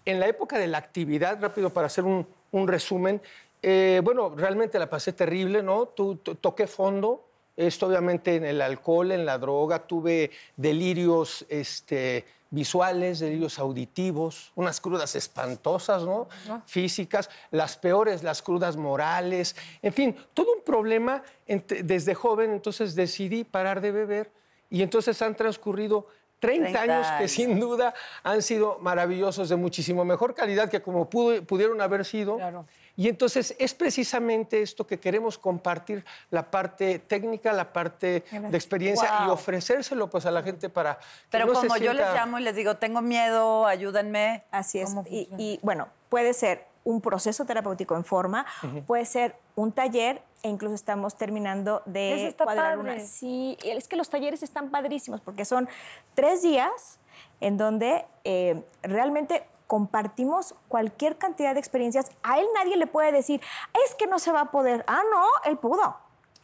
[0.06, 3.22] en la época de la actividad, rápido para hacer un, un resumen,
[3.62, 5.88] eh, bueno, realmente la pasé terrible, ¿no?
[5.88, 13.20] Tu- toqué fondo, esto obviamente en el alcohol, en la droga, tuve delirios este, visuales,
[13.20, 16.28] delirios auditivos, unas crudas espantosas, ¿no?
[16.66, 23.44] Físicas, las peores, las crudas morales, en fin, todo un problema desde joven, entonces decidí
[23.44, 24.32] parar de beber
[24.70, 26.08] y entonces han transcurrido
[26.40, 31.10] 30, 30 años que sin duda han sido maravillosos, de muchísimo mejor calidad que como
[31.10, 32.36] pudo- pudieron haber sido.
[32.38, 32.66] Claro.
[32.96, 39.26] Y entonces es precisamente esto que queremos compartir, la parte técnica, la parte de experiencia
[39.26, 42.38] y ofrecérselo pues a la gente para que Pero no se como yo les llamo
[42.38, 44.44] y les digo, tengo miedo, ayúdenme.
[44.52, 44.90] Así es.
[44.90, 48.46] ¿Cómo Y, bueno, puede ser un proceso terapéutico en forma,
[48.86, 52.96] puede ser un taller e incluso estamos terminando de está cuadrar padre.
[52.96, 53.00] una.
[53.00, 55.70] Sí, es que los talleres están padrísimos porque son
[56.14, 57.00] tres días
[57.40, 62.12] en donde eh, realmente compartimos cualquier cantidad de experiencias.
[62.22, 63.42] A él nadie le puede decir,
[63.88, 64.84] es que no se va a poder.
[64.86, 65.98] Ah, no, él pudo.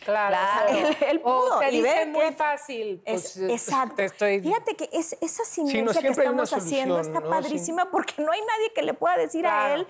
[0.03, 0.35] Claro.
[0.69, 1.57] Él, él pudo.
[1.57, 3.03] O se dice muy fácil.
[3.05, 3.95] Es- pues, eh, exacto.
[3.97, 7.29] te estoy- Fíjate que es, esa sinergia no, que estamos haciendo está ¿no?
[7.29, 9.87] padrísima porque no hay nadie que le pueda decir a él,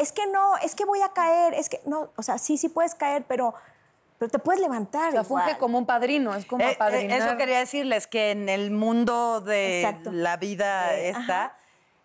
[0.00, 2.68] es que no, es que voy a caer, es que no, o sea, sí, sí
[2.68, 3.54] puedes caer, pero,
[4.18, 5.10] pero te puedes levantar.
[5.10, 7.20] O sea, funge como un padrino, es como Eh, eh, apadrinar.
[7.28, 10.10] eso quería decirles, que en el mundo de Exacto.
[10.12, 11.59] la vida Eh, esta, a-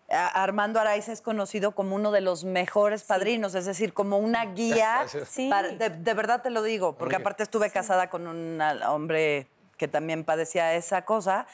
[0.08, 4.98] Armando Araiza es conocido como uno de los mejores padrinos, es decir, como una guía.
[5.00, 5.28] Gracias.
[5.28, 5.48] Sí.
[5.50, 9.88] para- de, de verdad te lo digo, porque aparte estuve casada con un hombre que
[9.88, 11.46] también padecía esa cosa.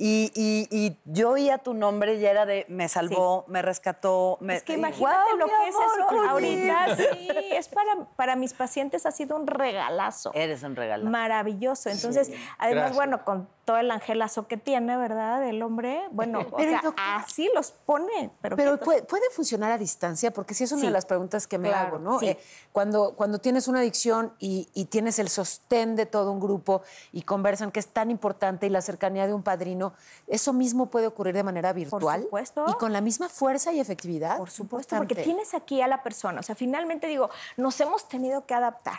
[0.00, 4.38] Y, y- y yo oía tu nombre y era de me salvó, me rescató.
[4.40, 6.28] Me, Es que imagínate ¡guau, lo que es eso.
[6.30, 10.30] Ahorita sí, es para, para mis pacientes ha sido un regalazo.
[10.34, 11.10] Eres un regalo.
[11.10, 11.90] Maravilloso.
[11.90, 12.96] Entonces, además, Gracias.
[12.96, 15.46] bueno, con todo el angelazo que tiene, ¿verdad?
[15.46, 18.30] El hombre, bueno, o Pero, sea, doctor- así los pone.
[18.40, 20.86] Pero, puede, puede funcionar a distancia, porque sí es una Sí.
[20.86, 22.18] de las preguntas que me Claro, hago, ¿no?
[22.18, 22.28] sí.
[22.28, 22.38] Eh,
[22.72, 26.80] cuando, cuando tienes una adicción y, y tienes el sostén de todo un grupo
[27.12, 29.92] y conversan, que es tan importante, y la cercanía de un padrino,
[30.28, 32.22] ¿eso mismo puede ocurrir de manera virtual?
[32.22, 32.64] supuesto.
[32.68, 34.38] Y con la misma fuerza y efectividad.
[34.38, 36.40] Por supuesto, porque tienes aquí a la persona.
[36.40, 37.28] O sea, finalmente digo,
[37.58, 38.98] nos hemos tenido que adaptar.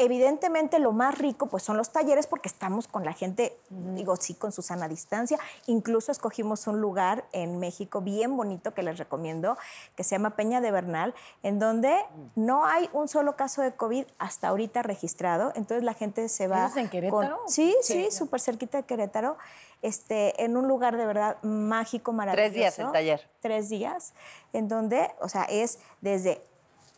[0.00, 4.34] Evidentemente lo más rico pues son los talleres porque estamos con la gente, digo, sí,
[4.34, 5.38] con su sana distancia.
[5.66, 9.58] Incluso escogimos un lugar en México bien bonito que les recomiendo,
[9.96, 11.96] que se llama Peña de Bernal, en donde
[12.36, 15.52] no hay un solo caso de COVID hasta ahorita registrado.
[15.56, 16.66] Entonces la gente se va...
[16.66, 17.40] ¿Eso es en con- Querétaro?
[17.48, 19.36] sí, sí, súper cerquita de Querétaro,
[19.82, 22.44] este, en un lugar de verdad mágico, maravilloso.
[22.52, 23.30] Tres días el taller.
[23.40, 24.12] Tres días,
[24.52, 26.40] en donde, o sea, es desde...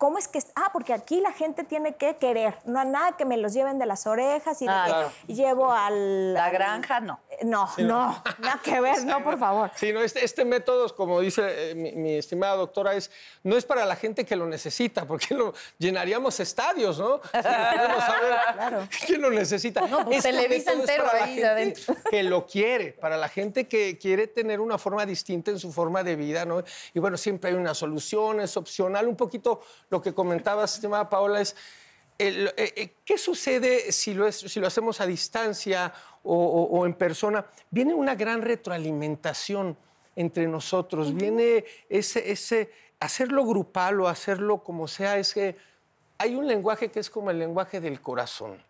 [0.00, 0.42] ¿Cómo es que.?
[0.56, 2.56] Ah, porque aquí la gente tiene que querer.
[2.64, 5.10] No hay nada que me los lleven de las orejas y de Ah, que claro.
[5.26, 6.32] llevo al.
[6.32, 7.20] La granja, no.
[7.42, 9.70] No, no, nada que ver, no, por favor.
[9.74, 13.11] Sí, no, este, este método, como dice eh, mi, mi estimada doctora, es,
[13.42, 17.20] no es para la gente que lo necesita, porque lo, llenaríamos estadios, ¿no?
[17.24, 19.81] Si queremos saber quién lo necesita.
[19.87, 21.96] No, pues, Televisa es entero para la ahí gente adentro.
[22.11, 26.03] Que lo quiere, para la gente que quiere tener una forma distinta en su forma
[26.03, 26.62] de vida, ¿no?
[26.92, 29.09] Y bueno, siempre hay una solución, es opcional.
[29.09, 31.57] Un poquito lo que comentabas, estimada Paola, es
[32.18, 36.78] el- eh, eh, ¿Qué sucede si lo, es- si lo hacemos a distancia o, o-
[36.80, 37.44] o en persona?
[37.70, 39.76] Viene una gran retroalimentación
[40.16, 45.56] entre nosotros, viene ese, ese, hacerlo grupal o hacerlo como sea, es que
[46.18, 48.62] hay un lenguaje que es como el lenguaje del corazón.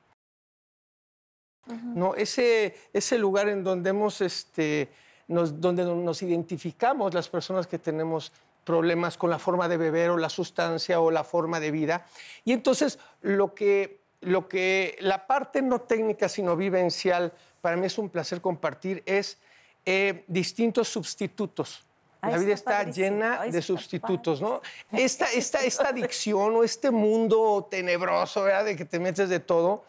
[1.94, 2.14] ¿no?
[2.14, 4.88] Ese, ese lugar en donde hemos, este,
[5.28, 8.32] nos, donde nos identificamos las personas que tenemos
[8.64, 12.06] problemas con la forma de beber o la sustancia o la forma de vida.
[12.44, 17.98] Y entonces lo que, lo que la parte no técnica, sino vivencial, para mí es
[17.98, 19.38] un placer compartir, es
[19.86, 21.84] eh, distintos sustitutos.
[22.20, 24.60] Ay, la vida está llena Ay, de sustitutos, ¿no?
[24.92, 28.66] Esta, esta, esta adicción o este mundo tenebroso, ¿verdad?
[28.66, 29.84] De que te metes de todo,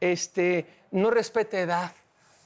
[0.00, 1.92] este, no respeta edad,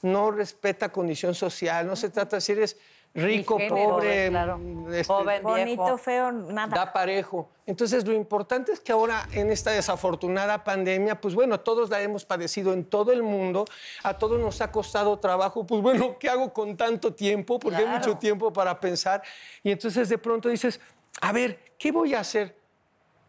[0.03, 2.77] no respeta condición social, no se trata de si eres
[3.15, 4.59] rico, género, pobre, claro.
[4.89, 6.75] este, Joven, Bonito, feo, nada.
[6.75, 7.49] da parejo.
[7.65, 12.25] Entonces, lo importante es que ahora, en esta desafortunada pandemia, pues bueno, todos la hemos
[12.25, 13.65] padecido en todo el mundo,
[14.03, 17.57] a todos nos ha costado trabajo, pues bueno, ¿qué hago con tanto tiempo?
[17.57, 19.23] Porque hay mucho tiempo para pensar.
[19.63, 20.79] Y entonces de pronto dices,
[21.21, 22.55] a ver, ¿qué voy a hacer?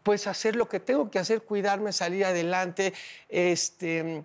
[0.03, 2.93] Pues hacer lo que tengo que hacer, cuidarme, salir adelante.
[3.29, 4.23] Este,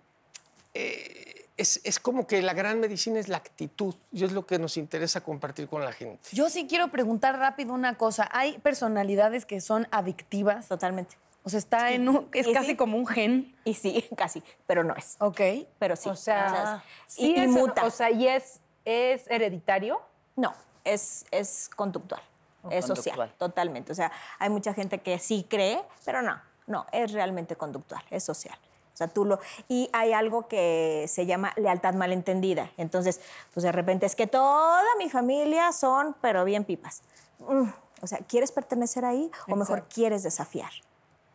[0.74, 1.31] eh,
[1.62, 4.76] es, es como que la gran medicina es la actitud, y es lo que nos
[4.76, 6.28] interesa compartir con la gente.
[6.32, 8.28] Yo sí quiero preguntar rápido una cosa.
[8.32, 10.68] Hay personalidades que son adictivas.
[10.68, 11.16] Totalmente.
[11.44, 12.76] O sea, está en un, es Y casi sí.
[12.76, 13.56] como un gen.
[13.64, 15.16] Y sí, casi, pero no es.
[15.18, 15.40] Ok.
[15.78, 16.08] Pero sí.
[16.08, 17.84] O sea, y, sí y es, muta.
[17.84, 20.00] O sea, ¿y es, es hereditario?
[20.36, 20.52] No,
[20.84, 22.22] es, es conductual,
[22.70, 23.92] es social, totalmente.
[23.92, 28.24] O sea, hay mucha gente que sí cree, pero no, no, es realmente conductual, es
[28.24, 28.56] social.
[29.02, 29.38] Sea, tú lo...
[29.68, 32.70] Y hay algo que se llama lealtad malentendida.
[32.76, 33.20] Entonces,
[33.52, 37.02] pues de repente es que toda mi familia son, pero bien pipas.
[37.40, 37.68] Mm,
[38.02, 40.70] O sea, ¿quieres pertenecer ahí o mejor quieres desafiar?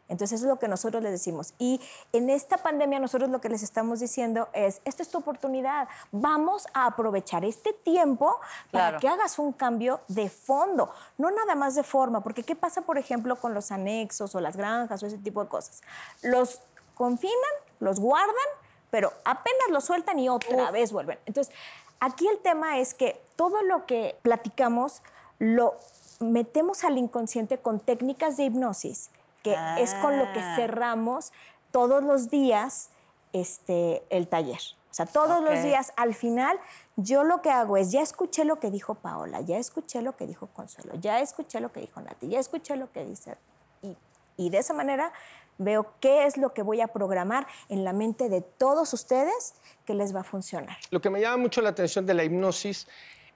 [0.10, 1.54] Entonces, eso es lo que nosotros les decimos.
[1.60, 1.82] Y
[2.14, 5.90] en esta pandemia, nosotros lo que les estamos diciendo es, esta es tu oportunidad.
[6.14, 8.40] Vamos a aprovechar este tiempo
[8.72, 9.00] para Claro.
[9.00, 12.22] que hagas un cambio de fondo, no nada más de forma.
[12.22, 15.50] Porque, ¿qué pasa, por ejemplo, con los anexos o las granjas o ese tipo de
[15.50, 15.82] cosas?
[16.22, 16.62] Los
[16.98, 17.36] confinan,
[17.80, 18.34] los guardan,
[18.90, 21.20] pero apenas los sueltan y otra vez vuelven.
[21.26, 21.54] Entonces,
[22.00, 25.02] aquí el tema es que todo lo que platicamos
[25.40, 25.76] lo
[26.20, 29.12] metemos al inconsciente con técnicas de hipnosis,
[29.44, 30.56] que es con lo que Ah.
[30.56, 31.32] cerramos
[31.72, 32.90] todos los días
[33.34, 34.60] este, el taller.
[34.90, 36.60] O sea, todos los días, al final,
[36.96, 40.26] yo lo que hago es, ya escuché lo que dijo Paola, ya escuché lo que
[40.26, 43.38] dijo Consuelo, ya escuché lo que dijo Nati, ya escuché lo que dice...
[43.84, 43.96] Y,
[44.38, 45.12] y de esa manera
[45.58, 49.94] veo qué es lo que voy a programar en la mente de todos ustedes que
[49.94, 50.78] les va a funcionar.
[50.92, 52.88] Lo que me llama mucho la atención de la hipnosis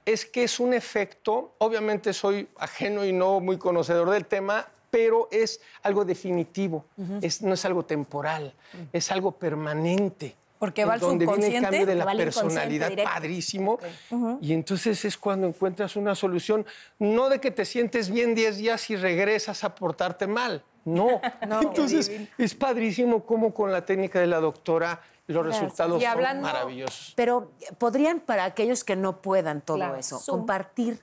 [0.05, 5.29] es que es un efecto, obviamente soy ajeno y no muy conocedor del tema, pero
[5.31, 6.85] es algo definitivo,
[7.21, 8.53] es, no es algo temporal,
[8.91, 10.35] es algo permanente.
[10.59, 13.79] Porque va al donde viene el cambio de la personalidad padrísimo.
[14.41, 16.67] Y entonces es cuando encuentras una solución,
[16.99, 20.63] no de que te sientes bien 10 días y regresas a portarte mal.
[20.85, 21.21] No.
[21.61, 26.53] entonces es padrísimo cómo con la técnica de la doctora los resultados Y hablando- son
[26.53, 27.13] maravillosos.
[27.15, 29.95] Pero podrían, para aquellos que no puedan todo Claro.
[29.95, 30.39] eso, Zoom.
[30.39, 30.99] compartir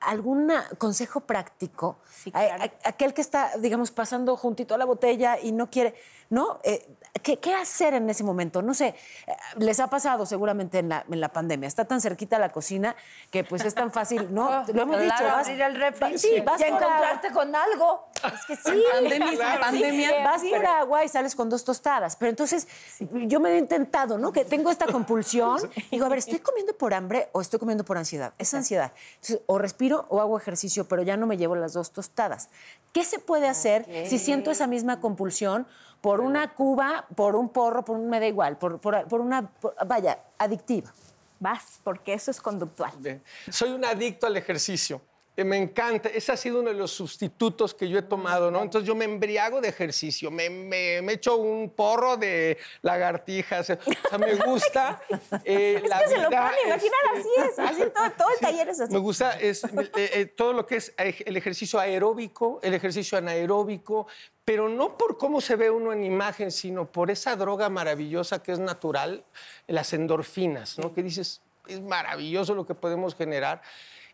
[0.00, 1.98] algún consejo práctico.
[2.10, 2.64] Sí, A- claro.
[2.64, 5.94] a- aquel que está, digamos, pasando juntito a la botella y no quiere,
[6.28, 6.58] ¿no?
[6.64, 6.88] Eh,
[7.22, 8.62] ¿qué, qué hacer en ese momento?
[8.62, 8.88] No sé,
[9.26, 11.66] eh, les ha pasado seguramente en la, en la pandemia.
[11.68, 12.96] Está tan cerquita la cocina
[13.30, 14.64] que pues es tan fácil, ¿no?
[14.72, 15.14] Lo hemos dicho.
[15.22, 18.08] Vas- abrir el refri sí, vas y encontrarte con algo.
[18.24, 18.82] es que sí.
[18.92, 19.60] pandemia, Claro.
[19.60, 20.08] pandemia.
[20.08, 22.16] Sí, Vas por agua y sales con dos tostadas.
[22.16, 22.66] Pero entonces,
[23.12, 24.32] yo me he intentado, ¿no?
[24.32, 25.58] Que tengo esta compulsión.
[25.90, 28.32] Digo, a ver, ¿estoy comiendo por hambre o estoy comiendo por ansiedad?
[28.38, 28.92] Es ansiedad.
[29.16, 32.48] Entonces, o respiro o hago ejercicio, pero ya no me llevo las dos tostadas.
[32.92, 35.66] ¿Qué se puede hacer si siento esa misma compulsión
[36.02, 39.48] por una cuba, por un porro, por un, me da igual, por, por- por una,
[39.48, 40.92] por- vaya, adictiva?
[41.40, 42.92] Vas, porque eso es conductual.
[42.98, 43.22] Bien.
[43.50, 45.00] Soy un adicto al ejercicio.
[45.34, 46.10] Eh, Me encanta.
[46.10, 48.60] Ese ha sido uno de los sustitutos que yo he tomado, ¿no?
[48.62, 53.70] Entonces yo me embriago de ejercicio, me, me, me echo un porro de lagartijas.
[53.70, 53.76] O
[54.10, 55.00] sea, me gusta
[55.44, 58.38] eh, Es la que se lo pueden imaginar, este, así es, así todo, todo el
[58.40, 58.92] taller es así.
[58.92, 64.06] Me gusta es, eh, eh, todo lo que es el ejercicio aeróbico, el ejercicio anaeróbico,
[64.44, 68.52] pero no por cómo se ve uno en imagen, sino por esa droga maravillosa que
[68.52, 69.24] es natural,
[69.66, 70.92] las endorfinas, ¿no?
[70.92, 73.62] Que dices, es maravilloso lo que podemos generar.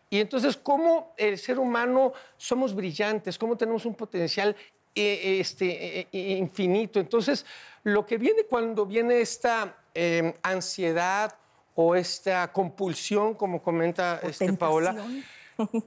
[0.09, 4.55] Y entonces, cómo el ser humano somos brillantes, cómo tenemos un potencial
[4.95, 6.99] eh, este, eh, eh, infinito.
[6.99, 7.45] Entonces,
[7.83, 11.35] lo que viene cuando viene esta eh, ansiedad
[11.75, 14.95] o esta compulsión, como comenta este, Paola,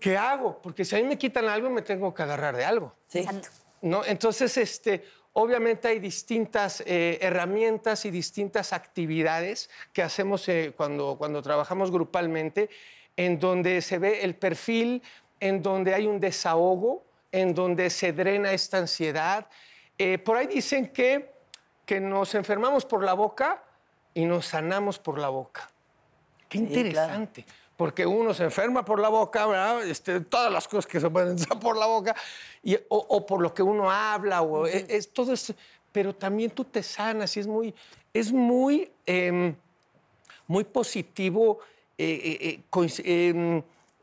[0.01, 0.61] ¿qué hago?
[0.63, 2.95] Porque si a mí me quitan algo, me tengo que agarrar de algo.
[3.13, 3.49] Exacto.
[3.83, 4.05] ¿No?
[4.05, 11.43] Entonces, este, obviamente hay distintas eh, herramientas y distintas actividades que hacemos eh, cuando, cuando
[11.43, 12.71] trabajamos grupalmente,
[13.17, 15.03] en donde se ve el perfil,
[15.41, 19.47] en donde hay un desahogo, en donde se drena esta ansiedad.
[19.99, 21.33] Eh, por ahí dicen que,
[21.85, 23.63] que nos enfermamos por la boca
[24.15, 25.69] y nos sanamos por la boca.
[26.49, 27.45] Qué interesante.
[27.83, 29.85] Porque uno se enferma por la boca, ¿verdad?
[29.85, 32.15] Este, todas las cosas que se pueden hacer por la boca,
[32.63, 35.53] y- o, o por lo que uno habla, o es, es todo esto.
[35.91, 37.75] Pero también tú te sanas y es muy,
[38.15, 39.57] es muy, em,
[40.47, 41.59] muy positivo
[41.99, 43.61] eh, eh, eh, em,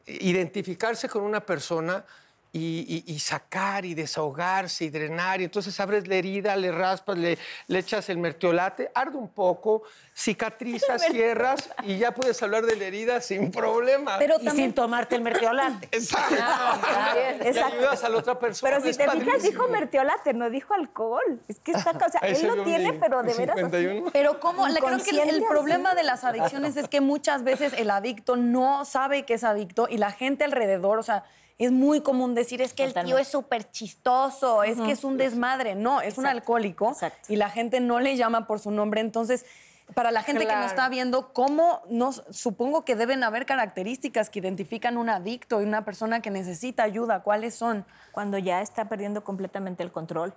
[0.07, 2.03] identificarse con una persona
[2.51, 5.39] y, y- y sacar y desahogarse y drenar.
[5.41, 9.83] Y entonces abres la herida, le raspas, le, le echas el mertiolate, arde un poco,
[10.15, 14.17] cicatrizas, cierras y ya puedes hablar de la herida sin problema.
[14.19, 15.87] Pero Y también sin tomarte el mertiolate.
[15.91, 16.35] Exacto.
[16.35, 17.75] Y Exacto.
[17.77, 18.69] ayudas a la otra persona.
[18.71, 21.41] Pero si es te fijas, dijo mertiolate, no dijo alcohol.
[21.47, 23.55] Es que está, o sea, Ahí él lo tiene, pero de veras.
[23.57, 23.65] así.
[23.65, 24.09] 51.
[24.11, 27.89] Pero cómo, le- creo que el, problema de las adicciones es que muchas veces el
[27.91, 31.23] adicto no sabe que es adicto y la gente alrededor, o sea,
[31.59, 35.17] es muy común decir es que el tío es súper chistoso, es que es un
[35.17, 35.75] desmadre.
[35.75, 37.31] No, es un alcohólico exacto.
[37.31, 39.01] y la gente no le llama por su nombre.
[39.01, 39.45] Entonces,
[39.93, 40.61] para la gente que Claro.
[40.61, 45.65] no está viendo, ¿cómo nos, supongo que deben haber características que identifican un adicto y
[45.65, 47.23] una persona que necesita ayuda?
[47.23, 47.85] ¿Cuáles son?
[48.13, 50.33] Cuando ya está perdiendo completamente el control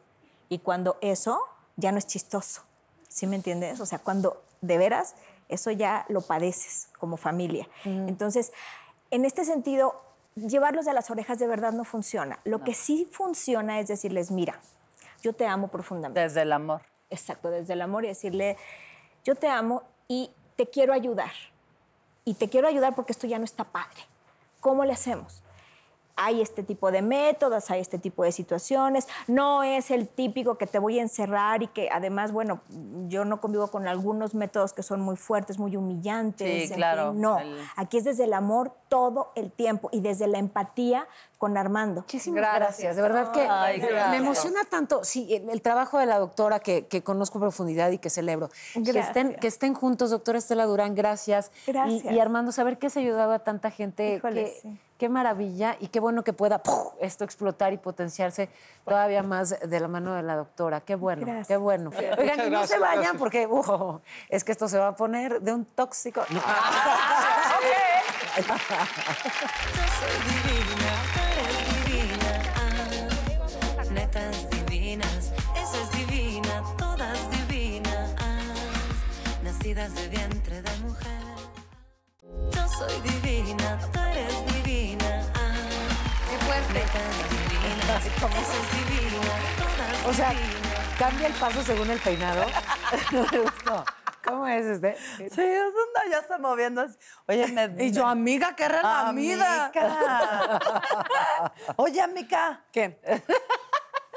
[0.49, 1.41] y cuando eso
[1.77, 2.63] ya no es chistoso.
[3.09, 3.79] ¿Sí me entiendes?
[3.79, 5.15] O sea, cuando de veras
[5.49, 7.69] eso ya lo padeces como familia.
[7.85, 8.53] Entonces,
[9.11, 10.03] en este sentido,
[10.35, 12.39] llevarlos de las orejas de verdad no funciona.
[12.45, 14.61] Lo que sí funciona es decirles, mira,
[15.23, 16.21] yo te amo profundamente.
[16.21, 16.83] Desde el amor.
[17.11, 18.57] Exacto, desde el amor y decirle,
[19.25, 21.33] yo te amo y te quiero ayudar.
[22.25, 24.01] Y te quiero ayudar porque esto ya no está padre.
[24.61, 25.43] ¿Cómo le hacemos?
[26.15, 29.09] Hay este tipo de métodos, hay este tipo de situaciones.
[29.27, 32.61] No es el típico que te voy a encerrar y que además, bueno,
[33.09, 36.47] yo no convivo con algunos métodos que son muy fuertes, muy humillantes.
[36.49, 40.03] Sí, en fin, claro, no, el- aquí es desde el amor todo el tiempo y
[40.03, 41.07] desde la empatía
[41.39, 42.03] con Armando.
[42.03, 42.95] Muchísimas gracias.
[42.95, 43.81] De verdad que Ay,
[44.11, 47.91] me- emociona tanto sí, el, el trabajo de la doctora que, que conozco en profundidad
[47.91, 48.51] y que celebro.
[48.75, 51.51] Que estén, que estén juntos, doctora Estela Durán, gracias.
[51.67, 52.13] Gracias.
[52.13, 54.17] Y, Armando, saber que has ayudado a tanta gente.
[54.17, 54.81] Híjole, qué, sí.
[54.99, 56.93] qué maravilla y qué bueno que pueda ¡puf!
[57.01, 58.51] esto explotar y potenciarse
[58.85, 60.83] todavía más de la mano de la doctora.
[60.83, 61.49] Qué bueno, Gracias.
[61.49, 61.91] qué bueno.
[61.97, 63.17] Oigan, Muchas y no se vayan gracias.
[63.19, 66.23] porque uh, es que esto se va a poner de un tóxico.
[66.31, 66.41] No.
[68.35, 72.33] Soy divina, tú eres divina.
[72.57, 73.85] ah.
[73.93, 78.11] Netas divinas, esa es divina, todas divinas.
[79.43, 81.23] Nacidas de vientre de mujer.
[82.55, 85.23] Yo soy divina, tú eres divina.
[85.35, 85.55] ah.
[86.31, 86.73] Qué fuerte.
[86.73, 87.15] Netas
[87.51, 88.27] divinas, esa
[88.61, 90.99] es divina, todas O sea, divinas.
[90.99, 92.47] cambia el paso según el peinado.
[93.11, 93.85] No me gustó.
[94.25, 94.97] ¿Cómo es este?
[95.17, 96.83] Sí, es una, ya está moviendo.
[96.83, 96.97] así.
[97.27, 97.85] Oye, me...
[97.85, 99.67] Y yo, amiga, qué relamida.
[99.67, 100.61] Amica.
[101.77, 102.65] Oye, amica.
[102.73, 103.01] ¿Qué?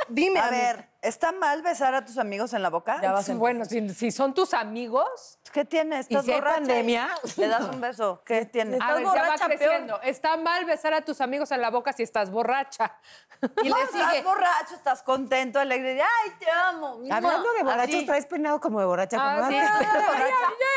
[0.10, 0.40] Dime.
[0.40, 0.64] A amiga.
[0.64, 3.00] ver, ¿está mal besar a tus amigos en la boca?
[3.02, 6.08] Ya vas a Bueno, si, si son tus amigos, ¿Qué tienes?
[6.10, 7.16] ¿Y si hay pandemia?
[7.38, 8.22] Le das un beso.
[8.26, 8.82] ¿Qué tienes?
[8.82, 9.48] a ver, ya va peor.
[9.48, 10.02] creciendo.
[10.02, 12.92] Está mal besar a tus amigos en la boca si estás borracha.
[13.64, 16.02] Y le estás borracho, estás contento, alegre.
[16.02, 17.00] ¡Ay, te amo!
[17.12, 18.06] Hablando de borrachos, Así.
[18.06, 19.18] traes peinado como de borracha.
[19.20, 19.56] Ah, como sí.
[19.56, 19.80] Ya,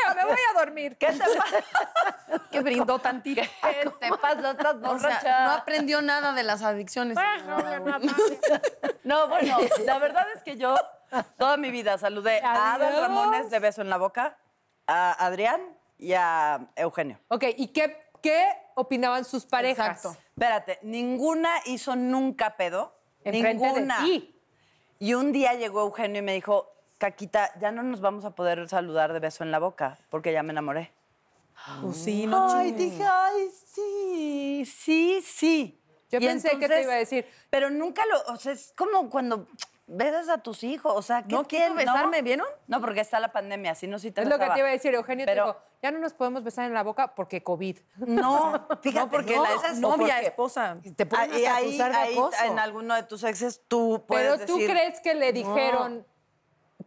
[0.07, 0.97] ya, me voy a dormir.
[0.97, 2.39] ¿Qué te pasa?
[2.51, 3.41] Que brindó tantito.
[3.61, 4.51] ¿Qué te pasa?
[4.51, 5.21] Estás O borracha.
[5.21, 7.17] sea, no aprendió nada de las adicciones.
[9.03, 10.75] No, bueno, la verdad es que yo
[11.37, 13.01] toda mi vida saludé a Adal.
[13.01, 14.37] Ramones de beso en la boca,
[14.87, 15.61] a Adrián
[15.97, 17.19] y a Eugenio.
[17.27, 18.45] Ok, ¿y qué, qué
[18.75, 19.97] opinaban sus parejas?
[19.97, 20.19] Exacto.
[20.29, 22.95] Espérate, ninguna hizo nunca pedo.
[23.23, 23.99] Enfrente de ninguna.
[23.99, 24.35] ti.
[24.99, 28.67] Y un día llegó Eugenio y me dijo, Caquita, ya no nos vamos a poder
[28.67, 30.91] saludar de beso en la boca porque ya me enamoré.
[31.81, 35.81] Pues sí, no Ay, dije, ay, sí, sí, sí.
[36.09, 37.25] Yo Y pensé que te iba a decir.
[37.49, 39.47] Pero nunca lo, o sea, es como cuando
[39.91, 41.73] besas a tus hijos, o sea, ¿qué ¿No tiene?
[41.75, 42.47] besarme, vieron?
[42.67, 44.71] No, porque está la pandemia, si no, sí te Es lo que te iba a
[44.71, 47.77] decir, Eugenio Pero- te dijo, ya no nos podemos besar en la boca porque COVID.
[47.97, 50.77] No, fíjate, No, porque no, la esas- novia, porque- esposa.
[50.95, 52.43] Te pueden Ahí, hasta ahí, acusar de ahí, acoso.
[52.45, 56.05] en alguno de tus exes tú puedes Pero tú decir, crees que le dijeron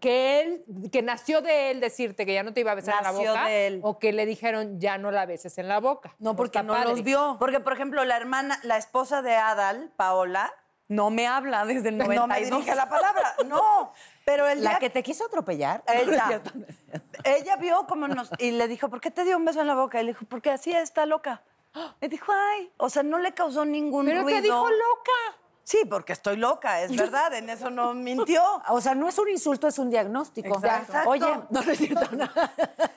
[0.01, 3.05] que él, que nació de él decirte que ya no te iba a besar en
[3.05, 3.45] la boca.
[3.47, 3.81] de él.
[3.85, 6.15] O que le dijeron ya no la beses en la boca.
[6.19, 6.89] No, porque está no padre.
[6.91, 7.37] los vio.
[7.39, 10.53] Porque, por ejemplo, la hermana, la esposa de Adal, Paola,
[10.93, 12.17] No me habla desde el 92.
[12.29, 13.93] no me dirige la palabra, no,
[14.25, 15.83] pero el La día que te quiso atropellar.
[15.89, 16.43] Ella.
[17.25, 18.31] ella vio cómo nos.
[18.39, 20.01] Y le dijo, ¿por qué te dio un beso en la boca?
[20.01, 21.43] Y le dijo, porque así está loca.
[22.01, 22.71] Le dijo, ay.
[22.77, 24.37] O sea, no le causó ningún Pero ruido.
[24.37, 25.39] te dijo loca.
[25.65, 28.43] Sí, porque estoy loca, es verdad, en eso no mintió.
[28.69, 30.57] O sea, no es un insulto, es un diagnóstico.
[30.57, 31.09] Exacto.
[31.09, 32.09] Oye, no, no es cierto.
[32.17, 32.29] no.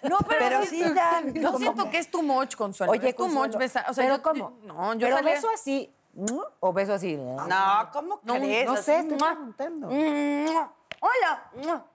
[0.09, 1.21] No, pero, Pero sí, ya.
[1.45, 2.91] Como- siento que es too much, Consuelo.
[2.91, 3.85] Oye, es too Consuelo, much besar.
[3.87, 4.57] O sea, ¿pero yo- cómo?
[4.63, 5.95] No, yo Pero salía- beso así, ¿no?
[6.59, 7.15] O beso así.
[7.17, 8.65] No, ¿cómo No, crees?
[8.65, 9.87] no sé, estoy preguntando.
[9.89, 10.71] ¡mua!
[11.01, 11.85] Hola.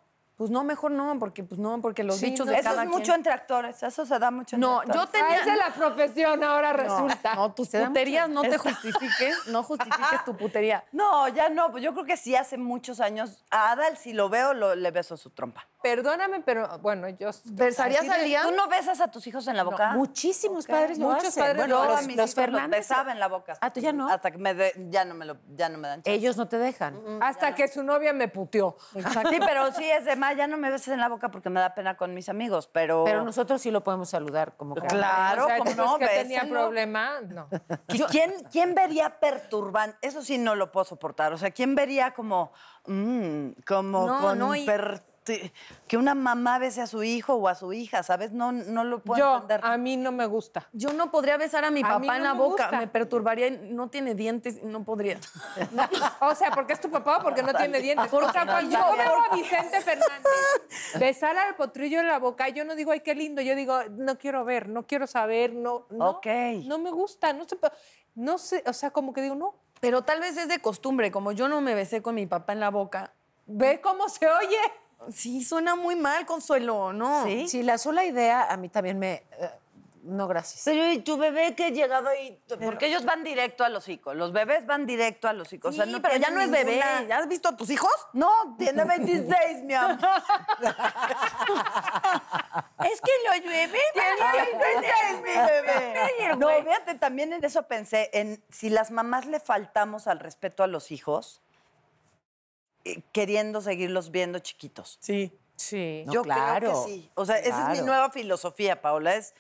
[0.41, 2.84] Pues no, mejor no, porque pues no, porque los Sí, dichos no, de Eso cada
[2.84, 4.97] es mucho entre actores, eso se da mucho entre No, actores.
[4.97, 5.36] yo Ah, tenía...
[5.43, 7.34] esa es la profesión ahora resulta.
[7.34, 10.82] No, tus puterías no te justifiques, no justifiques tu putería.
[10.93, 13.45] No, ya no, pues yo creo que sí hace muchos años.
[13.51, 15.66] A Adal, si lo veo, lo- le beso su trompa.
[15.82, 17.30] Perdóname, pero bueno, yo...
[17.45, 18.43] ¿Besarías día?
[18.43, 19.91] ¿Tú no besas a tus hijos en la boca?
[19.93, 21.43] Muchísimos padres lo Muchos hacen.
[21.43, 22.80] padres Bueno, los, a mis los hijos Fernández.
[22.80, 23.59] los besaba en la boca.
[23.61, 24.09] Ah, ¿tú ya no?
[24.09, 26.12] Hasta que me de- ya, no me lo, ya no me dan chance.
[26.14, 26.99] Ellos no te dejan.
[27.22, 28.76] Hasta que su novia me puteó.
[28.95, 31.61] Sí, pero sí es de más, ya no me beses en la boca porque me
[31.61, 33.05] da pena con mis amigos, pero...
[33.05, 36.45] Pero nosotros sí lo podemos saludar como que- Claro, sea, como ¿tú no, que tenía
[36.49, 37.20] problema?
[37.22, 37.49] No.
[37.89, 39.97] ¿Qui- ¿Quién, ¿Quién vería perturbante?
[40.03, 41.33] Eso sí no lo puedo soportar.
[41.33, 42.53] O sea, ¿quién vería como,
[42.87, 44.64] mm, como No, con no, y-
[45.87, 48.33] que una mamá bese a su hijo o a su hija, ¿sabes?
[48.33, 49.61] No, no lo puedo Yo, entender.
[49.62, 50.68] a mí no me gusta.
[50.73, 52.79] Yo no podría besar a mi A papá mí no en la me boca, gusta.
[52.79, 55.18] me perturbaría, y no tiene dientes, no podría.
[56.21, 58.12] O sea, porque es tu papá o porque no tiene dientes.
[58.12, 62.64] O sea, cuando yo veo a Vicente Fernández besar al potrillo en la boca, yo
[62.64, 63.43] no digo, ay, qué lindo.
[63.43, 65.87] Yo digo, no quiero ver, no quiero saber, no.
[65.91, 66.27] no Ok.
[66.64, 67.57] No me gusta, no sé.
[68.14, 69.55] No sé, o sea, como que digo, no.
[69.81, 72.61] Pero tal vez es de costumbre, como yo no me besé con mi papá en
[72.61, 73.12] la boca.
[73.47, 74.59] Ve cómo se oye.
[75.12, 77.24] Sí, suena muy mal, Consuelo, ¿no?
[77.24, 77.48] ¿Sí?
[77.48, 79.24] Sí, la sola idea a mí también me...
[79.38, 79.51] eh,
[80.03, 80.62] no, gracias.
[80.64, 84.32] Pero y tu bebé que ha llegado ahí, porque ellos van directo al hocico, los
[84.32, 85.68] bebés van directo al hocico.
[85.68, 86.70] o sea, no pero ya no es bebé.
[86.76, 87.90] ninguna- ¿Ya has visto a tus hijos?
[88.14, 89.98] No, tiene 26, mi amor.
[92.84, 93.78] Es que lo llueve.
[93.92, 94.32] Tiene
[94.62, 96.36] 26, mi bebé.
[96.38, 100.66] No, fíjate, también en eso pensé, en si las mamás le faltamos al respeto a
[100.66, 101.42] los hijos,
[103.12, 104.99] queriendo seguirlos viendo chiquitos.
[105.01, 105.33] Sí.
[105.57, 106.05] Sí.
[106.07, 107.11] No, Yo claro, creo que sí.
[107.14, 109.35] O sea, esa es mi nueva filosofía, Paola, es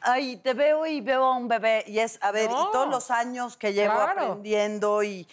[0.00, 2.68] ay, te veo y veo a un bebé y es, a ver, No.
[2.68, 4.20] y todos los años que llevo Claro.
[4.22, 5.28] aprendiendo y...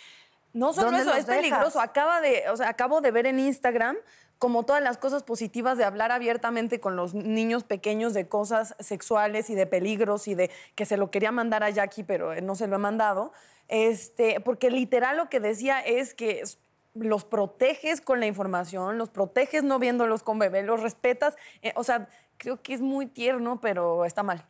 [0.52, 1.82] No solo ¿Dónde eso, los es peligroso.
[1.82, 3.98] Acaba de, o sea, acabo de ver en Instagram
[4.38, 9.50] como todas las cosas positivas de hablar abiertamente con los niños pequeños de cosas sexuales
[9.50, 12.68] y de peligros y de que se lo quería mandar a Jackie, pero no se
[12.68, 13.32] lo he mandado.
[13.70, 16.44] Este, porque literal lo que decía es que
[16.94, 21.36] los proteges con la información, los proteges no viéndolos con bebé, los respetas.
[21.62, 24.46] eh, o sea, creo que es muy tierno, pero está mal.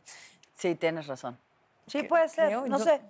[0.54, 1.38] Sí, tienes razón.
[1.86, 2.66] Sí, ¿Qué- puede ser, creo?
[2.66, 3.00] no Yo- sé.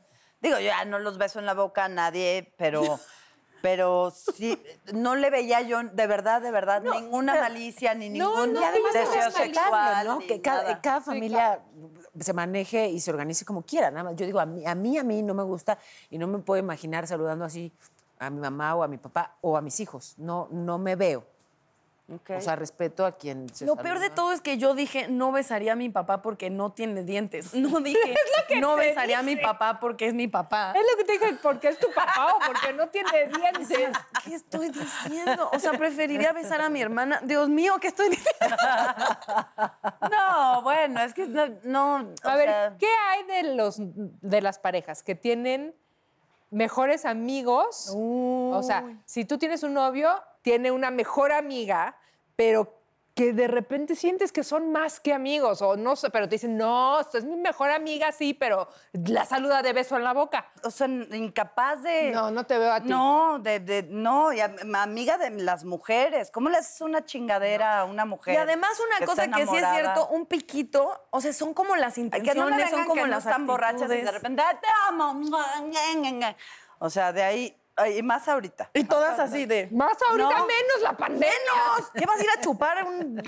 [0.40, 2.80] Digo, yo ya no los beso en la boca a nadie, pero...
[3.62, 4.62] Pero sí,
[4.92, 8.60] no le veía yo, de verdad, de verdad, ninguna pero- malicia, ni No, ningún no,
[8.92, 10.06] deseo sexual.
[10.06, 10.18] ¿no?
[10.18, 11.62] ni Que cada familia
[12.20, 13.90] se maneje y se organice como quiera.
[13.90, 14.16] Nada más.
[14.16, 15.78] Yo digo, a mí, a mí, a mí no me gusta
[16.10, 17.72] y no me puedo imaginar saludando así
[18.18, 20.14] a mi mamá o a mi papá o a mis hijos.
[20.18, 21.24] No, no me veo.
[22.06, 25.32] O sea, respeto a quien se Lo peor de todo es que yo dije, no
[25.32, 27.54] besaría a mi papá porque no tiene dientes.
[27.64, 28.14] No dije,
[28.60, 30.74] no besaría a mi papá porque es mi papá.
[30.76, 33.08] Es lo que te dije, porque es tu papá o porque no tiene
[33.38, 33.96] dientes.
[34.22, 35.48] ¿Qué estoy diciendo?
[35.50, 37.20] O sea, preferiría besar a mi hermana.
[37.24, 38.34] Dios mío, ¿qué estoy diciendo?
[40.10, 41.26] No, bueno, es que
[41.64, 42.12] no...
[42.22, 45.74] A ver, sea, ¿qué hay de, los, de las parejas que tienen
[46.54, 47.92] mejores amigos?
[47.94, 50.10] O sea, si tú tienes un novio,
[50.42, 51.96] tiene una mejor amiga,
[52.36, 52.80] pero
[53.14, 56.56] que de repente sientes que son más que amigos, o no sé, pero te dicen,
[56.56, 60.50] no, esto es mi mejor amiga, sí, pero la saluda de beso en la boca.
[60.64, 62.10] o sea, incapaz de...
[62.10, 62.88] No, no te veo a ti.
[62.88, 66.32] No, de, de- no, y amiga de las mujeres.
[66.32, 68.34] ¿Cómo le haces una chingadera a una mujer?
[68.34, 71.98] Y además una cosa que sí es cierto, un piquito, o sea, son como las
[71.98, 74.56] intenciones, que no me son como que no las están borrachas y de repente, "Ay,
[74.60, 75.20] te amo.
[76.80, 78.70] O sea, de ahí, ay, y más ahorita.
[78.74, 79.68] Y todas así de...
[79.72, 80.46] Más ahorita No.
[80.46, 81.28] menos la pandemia.
[81.28, 81.90] ¡Menos!
[81.94, 83.22] ¿Qué vas a ir a chupar un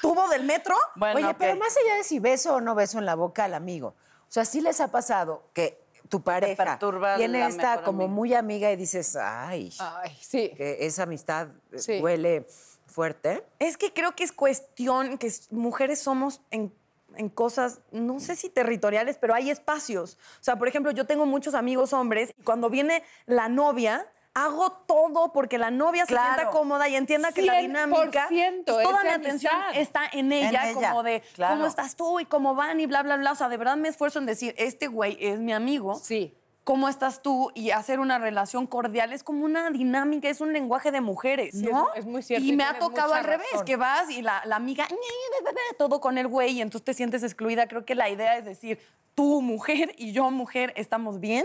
[0.00, 0.76] tubo del metro?
[0.96, 3.54] Bueno, Oye, pero más allá de si beso o no beso en la boca al
[3.54, 3.88] amigo.
[4.28, 6.78] O sea, sí les ha pasado que tu pareja
[7.16, 8.14] tiene esta como amiga.
[8.14, 10.50] muy amiga y dices, ay, Ay, sí.
[10.56, 12.00] que esa amistad eh, Sí.
[12.00, 12.46] huele
[12.86, 13.44] fuerte.
[13.58, 16.72] Es que creo que es cuestión que mujeres somos en,
[17.16, 20.18] en cosas, no sé si territoriales, pero hay espacios.
[20.40, 24.72] O sea, por ejemplo, yo tengo muchos amigos hombres y cuando viene la novia, hago
[24.72, 28.28] todo porque la novia se sienta cómoda y entienda que la 100% dinámica,
[28.64, 29.80] toda mi atención amistad.
[29.80, 31.54] está en ella, ella, como de claro.
[31.54, 33.32] cómo estás tú y cómo van y bla, bla, bla.
[33.32, 35.94] O sea, de verdad me esfuerzo en decir, este güey es mi amigo.
[35.94, 36.36] Sí.
[36.64, 37.50] ¿Cómo estás tú?
[37.54, 41.66] Y hacer una relación cordial es como una dinámica, es un lenguaje de mujeres, Sí,
[41.70, 41.92] ¿no?
[41.92, 43.66] es- es muy cierto Y y me ha tocado al revés, razón.
[43.66, 44.86] que vas y la, la amiga,
[45.78, 47.66] todo con el güey, y entonces te sientes excluida.
[47.68, 48.78] Creo que la idea es decir,
[49.14, 51.44] tú mujer y yo mujer estamos bien.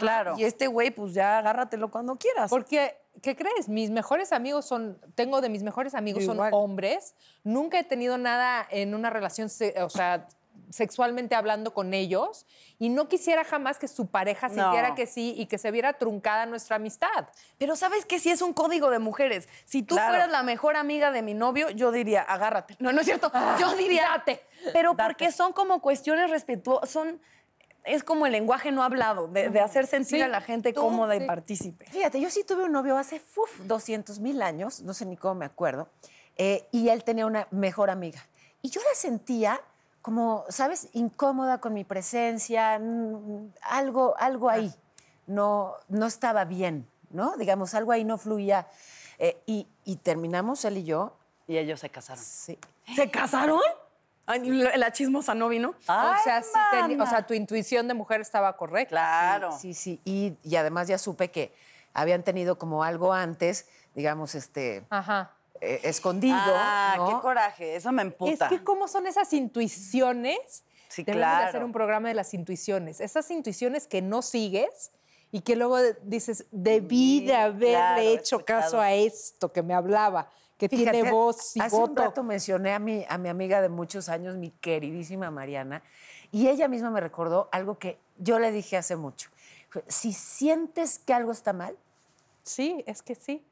[0.00, 0.34] Claro.
[0.36, 2.50] Y este güey, pues ya agárratelo cuando quieras.
[2.50, 3.68] Porque, ¿qué crees?
[3.68, 7.14] Mis mejores amigos son, tengo de mis mejores amigos son hombres.
[7.44, 9.48] Nunca he tenido nada en una relación,
[9.80, 10.26] o sea,
[10.70, 12.46] sexualmente hablando con ellos.
[12.78, 14.54] Y no quisiera jamás que su pareja No.
[14.54, 17.28] sintiera que sí y que se viera truncada nuestra amistad.
[17.58, 19.48] Pero sabes que sí es un código de mujeres.
[19.64, 20.10] Si tú Claro.
[20.10, 22.76] fueras la mejor amiga de mi novio, yo diría, agárrate.
[22.78, 23.30] No, no es cierto.
[23.58, 24.42] Yo diría, date.
[24.72, 27.20] Pero porque son como cuestiones respetuosas, son...
[27.84, 30.80] Es como el lenguaje no hablado, de, de hacer sentir Sí, a la gente tú,
[30.82, 31.86] cómoda y partícipe.
[31.86, 35.36] Fíjate, yo sí tuve un novio hace uf, 200 mil años, no sé ni cómo
[35.36, 35.88] me acuerdo,
[36.36, 38.20] eh, y él tenía una mejor amiga.
[38.60, 39.58] Y yo la sentía
[40.08, 44.72] como, ¿sabes?, incómoda con mi presencia, mm, algo, algo ahí.
[45.26, 47.36] No, no estaba bien, ¿no?
[47.36, 48.66] Digamos, algo ahí no fluía.
[49.18, 51.14] Eh, y, y terminamos él y yo.
[51.46, 52.24] Y ellos se casaron.
[52.24, 52.58] Sí.
[52.96, 53.60] ¿Se casaron?
[54.24, 55.70] Ay, la la chismosa no vino.
[55.70, 58.88] o, sea, sí teni- o sea, tu intuición de mujer estaba correcta.
[58.88, 59.52] Claro.
[59.58, 60.00] Sí, sí.
[60.06, 61.54] Y, y además ya supe que
[61.92, 65.32] habían tenido como algo antes, digamos, este, Ajá.
[65.60, 66.36] Eh, escondido.
[66.38, 67.08] Ah, ¿no?
[67.08, 67.76] qué coraje.
[67.76, 68.46] Eso me emputa.
[68.46, 70.64] Es que cómo son esas intuiciones.
[70.88, 71.48] Sí, Debemos de claro.
[71.48, 73.00] hacer un programa de las intuiciones.
[73.00, 74.90] Esas intuiciones que no sigues
[75.30, 80.30] y que luego dices, debí de haberle claro, hecho caso a esto que me hablaba,
[80.56, 82.02] que tiene voz y hace un voto.
[82.02, 85.82] rato mencioné a mi, a mi amiga de muchos años, mi queridísima Mariana,
[86.32, 89.28] y ella misma me recordó algo que yo le dije hace mucho.
[89.86, 91.76] Si sientes que algo está mal,
[92.48, 93.44] Sí, es que sí.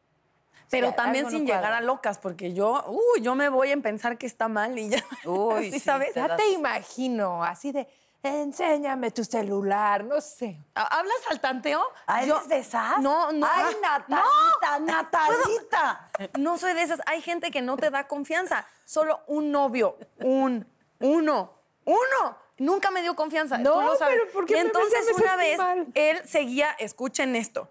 [0.70, 3.82] Pero Sí, también no sin llegar a locas, porque yo, uy, yo me voy en
[3.82, 5.04] pensar que está mal y ya.
[5.24, 6.14] Uy, ¿Sí sabes?
[6.14, 7.88] Ya das- te imagino, así de,
[8.22, 10.58] enséñame tu celular, no sé.
[10.74, 11.82] ¿Hablas al tanteo?
[12.06, 12.98] ¿Ah, Yo- eres de esas?
[12.98, 13.46] No, no.
[13.50, 16.10] ¡Ay, Ah, Natalita, Natalita!
[16.38, 17.00] No soy de esas.
[17.06, 18.66] Hay gente que no te da confianza.
[18.84, 20.66] Solo un novio, un,
[21.00, 21.52] uno,
[21.84, 22.38] uno.
[22.58, 23.58] Nunca me dio confianza.
[23.58, 24.18] No, tú lo sabes.
[24.18, 25.86] pero ¿por qué y me entonces a una sentí vez mal?
[25.94, 27.68] él seguía, escuchen esto,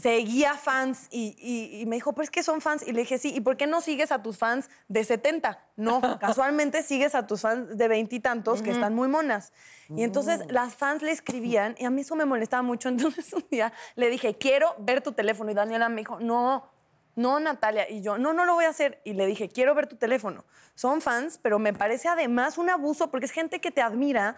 [0.00, 2.82] seguía fans y, y- y me dijo, pero es que son fans.
[2.86, 5.58] Y le dije, sí, ¿y por qué no sigues a tus fans de 70?
[5.76, 9.52] No, casualmente sigues a tus fans de veintitantos que están muy monas.
[9.88, 12.88] Y entonces las fans le escribían y a mí eso me molestaba mucho.
[13.10, 15.50] Entonces un día le dije, quiero ver tu teléfono.
[15.50, 16.68] Y Daniela me dijo, no,
[17.16, 17.90] no, Natalia.
[17.90, 19.00] Y yo, no, no lo voy a hacer.
[19.04, 20.44] Y le dije, quiero ver tu teléfono.
[20.76, 24.36] Son fans, pero me parece además un abuso porque es gente que te admira.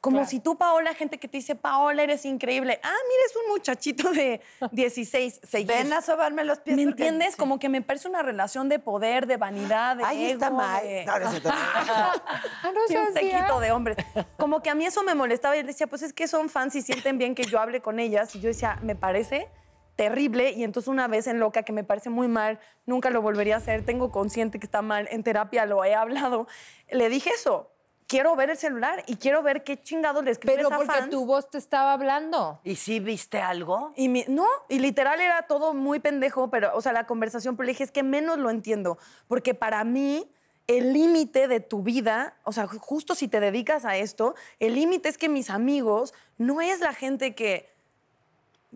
[0.00, 2.78] Como si tú, Paola, gente que te dice, Paola, eres increíble.
[2.84, 4.40] Ah, mira, es un muchachito de
[4.72, 5.66] 16, seguir.
[5.66, 6.76] Ven a sobarme los pies.
[6.76, 7.34] ¿Me entiendes?
[7.34, 10.82] Como que me parece una relación de poder, de vanidad, de Ahí está ego, mal.
[10.82, 11.30] de- No, no.
[11.42, 13.48] Ah, no un tía.
[13.60, 13.96] de hombres.
[14.36, 16.74] Como que a mí eso me molestaba y él decía, pues es que son fans
[16.76, 18.34] y sienten bien que yo hable con ellas.
[18.36, 19.48] Y yo decía, me parece
[19.96, 20.52] terrible.
[20.52, 23.58] Y entonces una vez en loca, que me parece muy mal, nunca lo volvería a
[23.58, 26.46] hacer, tengo consciente que está mal, en terapia lo he hablado,
[26.88, 27.72] le dije eso.
[28.08, 31.10] Quiero ver el celular y quiero ver qué chingado le escribes Pero a porque fans.
[31.10, 32.58] tu voz te estaba hablando.
[32.64, 33.92] ¿Y sí viste algo?
[33.96, 37.66] Y mi- no, y literal era todo muy pendejo, pero, o sea, la conversación, pero
[37.66, 38.96] le dije, es que menos lo entiendo,
[39.28, 40.26] porque para mí
[40.66, 44.74] el límite de tu vida, o sea, ju- justo si te dedicas a esto, el
[44.74, 47.70] límite es que mis amigos no es la gente que,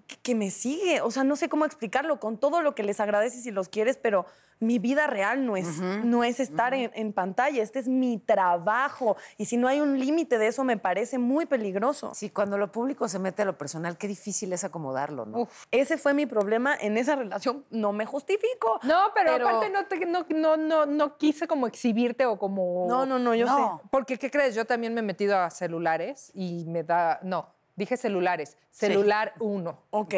[0.07, 3.01] que, que me sigue, o sea, no sé cómo explicarlo, con todo lo que les
[3.01, 4.27] agradeces y los quieres, pero
[4.63, 9.17] mi vida real no es, no es estar en, en pantalla, este es mi trabajo,
[9.37, 12.13] y si no hay un límite de eso, me parece muy peligroso.
[12.15, 15.49] Sí, cuando lo público se mete a lo personal, qué difícil es acomodarlo, ¿no?
[15.71, 17.65] Ese fue mi problema en esa relación.
[17.71, 18.79] No me justifico.
[18.85, 22.87] No, pero, aparte no, te- no, no, no, no quise como exhibirte o como...
[22.89, 23.57] No, no, no, yo No.
[23.83, 23.89] sé.
[23.91, 24.55] Porque, ¿qué crees?
[24.55, 27.19] Yo también me he metido a celulares y me da...
[27.23, 28.57] No, dije celulares.
[28.71, 29.79] Celular uno.
[29.91, 30.15] Ok.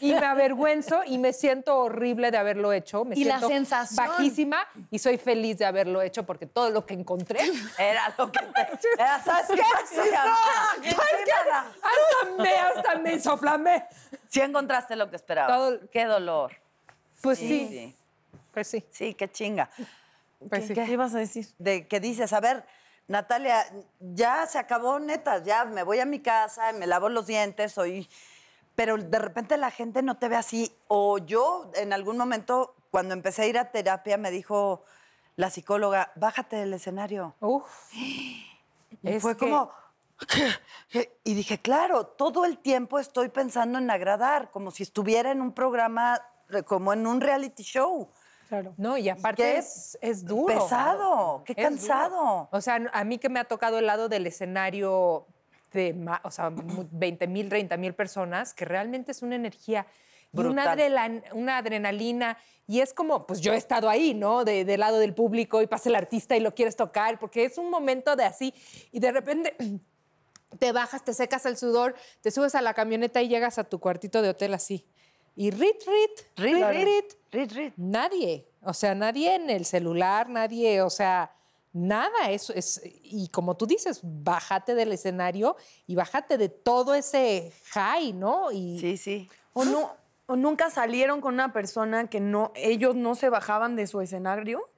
[0.00, 3.04] Y me avergüenzo y me siento horrible de haberlo hecho.
[3.04, 4.06] Me Y la siento sensación.
[4.06, 7.40] bajísima y soy feliz de haberlo hecho porque todo lo que encontré...
[7.78, 8.68] Era lo que te...
[8.98, 9.62] Era, ¿Sabes qué?
[10.82, 10.90] Sí,
[11.82, 13.84] hasta me, hasta me insoflamé.
[14.28, 15.56] Sí encontraste lo que esperabas.
[15.56, 16.52] Todo- Qué dolor.
[17.20, 17.96] Pues sí, sí.
[18.52, 18.84] pues sí.
[18.90, 19.70] Sí, qué chinga.
[20.48, 20.74] Pues sí.
[20.74, 21.46] ¿Qué ibas a decir?
[21.58, 22.64] De que dices, a ver,
[23.06, 23.64] Natalia,
[24.00, 28.08] ya se acabó, neta, ya me voy a mi casa, me lavo los dientes, soy...
[28.74, 30.76] Pero de repente la gente no te ve así.
[30.88, 34.84] O yo, en algún momento, cuando empecé a ir a terapia, me dijo
[35.36, 37.36] la psicóloga, bájate del escenario.
[37.38, 37.70] Uf.
[37.92, 38.44] Y
[39.02, 39.70] Es fue que- como...
[41.24, 45.52] Y dije, claro, todo el tiempo estoy pensando en agradar, como si estuviera en un
[45.52, 46.20] programa,
[46.66, 48.10] como en un reality show.
[48.54, 48.74] Claro.
[48.76, 50.46] No, y aparte Qué es, es duro.
[50.54, 52.16] pesado, qué Es cansado.
[52.16, 52.48] duro.
[52.52, 55.26] O sea, a mí que me ha tocado el lado del escenario
[55.72, 59.86] de, o sea, mu- 20 mil, 30 mil personas, que realmente es una energía
[60.32, 62.38] y una, adrelan- una adrenalina.
[62.66, 64.44] Y es como, pues yo he estado ahí, ¿no?
[64.44, 67.58] De- del lado del público y pasa el artista y lo quieres tocar, porque es
[67.58, 68.54] un momento de así.
[68.92, 69.56] Y de repente
[70.58, 73.80] te bajas, te secas el sudor, te subes a la camioneta y llegas a tu
[73.80, 74.86] cuartito de hotel así.
[75.36, 76.78] Y rit, rit, rit, Claro.
[76.78, 77.74] rit, Rit, rit.
[77.76, 81.32] Nadie, o sea, nadie en el celular, nadie, o sea,
[81.72, 85.56] nada, eso es, y como tú dices, bájate del escenario
[85.88, 88.52] y bájate de todo ese high, ¿no?
[88.52, 89.28] Y Sí, sí.
[89.52, 89.90] O, no,
[90.26, 94.68] o nunca salieron con una persona que no, ellos no se bajaban de su escenario.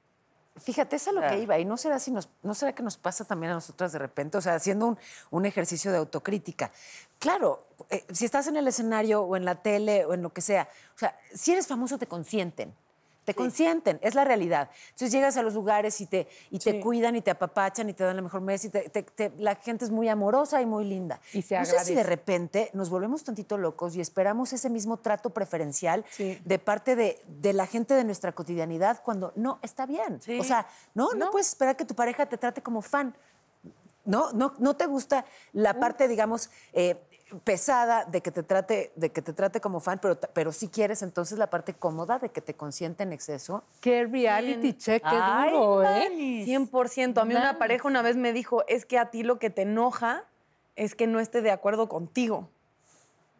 [0.59, 1.37] Fíjate, eso es a lo Claro.
[1.37, 1.59] que iba.
[1.59, 4.39] Y no será, si nos, no será que nos pasa también a nosotras de repente,
[4.39, 4.99] o sea, haciendo un,
[5.31, 6.73] un ejercicio de autocrítica.
[7.27, 10.41] Claro, eh, si estás en el escenario o en la tele o en lo que
[10.41, 12.73] sea, o sea, si eres famoso te consienten.
[13.25, 14.71] Te consienten, es la realidad.
[14.91, 18.05] Entonces llegas a los lugares y te, y te cuidan y te apapachan y te
[18.05, 20.85] dan la mejor mesa y te- te- te- la gente es muy amorosa y muy
[20.85, 21.19] linda.
[21.33, 24.99] Y se no sé si de repente nos volvemos tantito locos y esperamos ese mismo
[24.99, 26.41] trato preferencial Sí.
[26.45, 30.21] de parte de, de la gente de nuestra cotidianidad cuando no está bien.
[30.39, 33.13] O sea, no, no, puedes esperar que tu pareja te trate como fan.
[34.05, 37.03] No, no, no te gusta la parte, digamos, eh,
[37.45, 41.03] pesada de que te trate, de que te trate como fan, pero, pero sí quieres
[41.03, 43.65] entonces la parte cómoda de que te consiente en exceso.
[43.81, 46.09] qué reality check, qué Ay, duro, ¿eh?
[46.11, 46.47] Manis.
[46.47, 47.21] 100%.
[47.21, 49.63] A mí una pareja una vez me dijo, es que a ti lo que te
[49.63, 50.25] enoja
[50.77, 52.49] es que no esté de acuerdo contigo.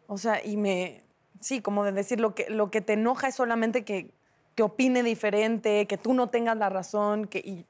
[0.07, 1.03] O sea, y me,
[1.39, 4.11] sí, como de decir, lo que, lo que te enoja es solamente que,
[4.55, 7.39] que opine diferente, que tú no tengas la razón, que...
[7.39, 7.65] y-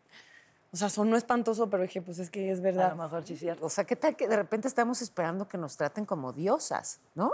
[0.78, 2.92] o sea, sonó espantoso, pero dije, pues es que es A verdad.
[2.96, 3.66] lo mejor sí es cierto.
[3.66, 7.32] O sea, ¿qué tal que de repente estamos esperando que nos traten como diosas, no?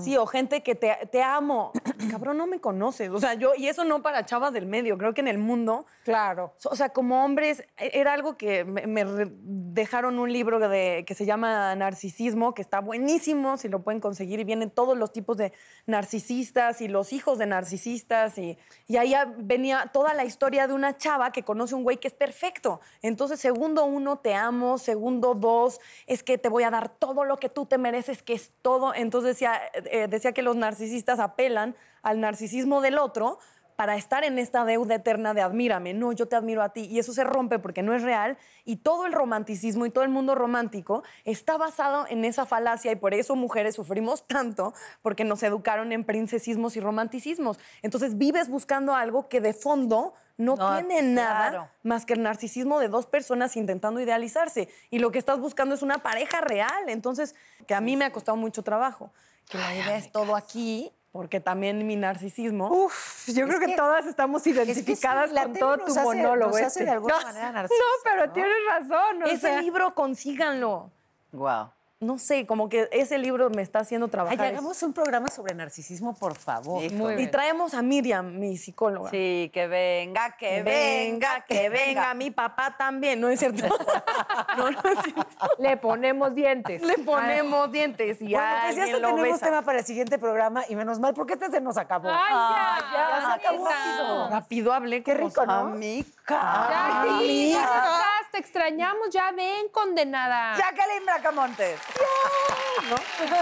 [0.00, 1.72] Sí, o gente que te, te amo.
[2.10, 3.10] Cabrón, no me conoces.
[3.10, 5.86] O sea, yo, y eso no para chavas del medio, creo que en el mundo
[6.04, 6.54] Claro.
[6.64, 11.26] O sea, como hombres, e- era algo que me, dejaron un libro de, que se
[11.26, 15.52] llama Narcisismo, que está buenísimo, si lo pueden conseguir, y vienen todos los tipos de
[15.86, 18.56] narcisistas y los hijos de narcisistas, y,
[18.86, 22.14] y ahí venía toda la historia de una chava que conoce un güey que es
[22.14, 22.80] perfecto.
[23.02, 27.36] Entonces, segundo uno, te amo, segundo dos, es que te voy a dar todo lo
[27.36, 28.94] que tú te mereces, que es todo.
[28.94, 33.38] Entonces decía, eh, decía que los narcisistas apelan al narcisismo del otro
[33.78, 36.86] para estar en esta deuda eterna de admírame, no, yo te admiro a ti.
[36.86, 38.36] Y eso se rompe porque no es real.
[38.64, 42.96] Y todo el romanticismo y todo el mundo romántico está basado en esa falacia y
[42.96, 47.60] por eso mujeres sufrimos tanto porque nos educaron en princesismos y romanticismos.
[47.82, 52.88] Entonces vives buscando algo que de fondo no, tiene nada más que el narcisismo de
[52.88, 54.68] dos personas intentando idealizarse.
[54.90, 56.88] Y lo que estás buscando es una pareja real.
[56.88, 57.36] Entonces,
[57.68, 59.12] que a mí me ha costado mucho trabajo.
[59.48, 62.68] Que la idea es todo aquí, porque también mi narcisismo.
[62.70, 66.02] Uf, yo creo que, que- todas estamos Es que sí, identificadas con todo tu hace-
[66.02, 66.50] monólogo.
[66.52, 66.84] nos hace este.
[66.84, 67.68] de alguna no, manera no,
[68.04, 68.32] pero ¿no?
[68.32, 69.22] tienes razón.
[69.26, 70.90] Ese sea, libro consíganlo.
[71.32, 71.70] Wow.
[72.00, 74.40] No sé, como que ese libro me está haciendo Ay, trabajar.
[74.40, 76.80] hagamos un programa sobre narcisismo, por favor.
[76.92, 77.30] Muy y bien.
[77.32, 79.10] traemos a Miriam, mi psicóloga.
[79.10, 83.66] Sí, que venga, que venga, que venga, mi papá también, ¿no es cierto?
[84.56, 85.26] no, no es cierto.
[85.58, 86.82] Le ponemos dientes.
[86.82, 89.46] Le ponemos dientes y Bueno, pues ya hasta lo tenemos besa.
[89.46, 92.10] tema para el siguiente programa y menos mal, porque este se nos acabó.
[92.10, 94.28] Ay, ya, ya, ya se acabó rápido.
[94.30, 95.52] Rápido hablé Qué rico, ¿no?
[95.52, 96.06] Amiga.
[96.28, 100.56] Ya, sí, ya estás, te extrañamos, ya ven, condenada.
[100.56, 101.80] Jacqueline Bracamontes.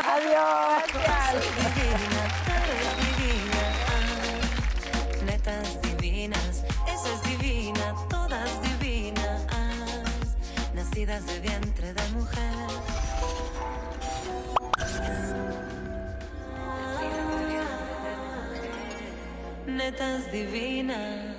[0.05, 0.83] Adiós.
[5.25, 9.47] Netas divinas, esa es divina, todas divinas,
[10.75, 12.67] nacidas de vientre de mujer.
[19.67, 21.36] Netas divinas.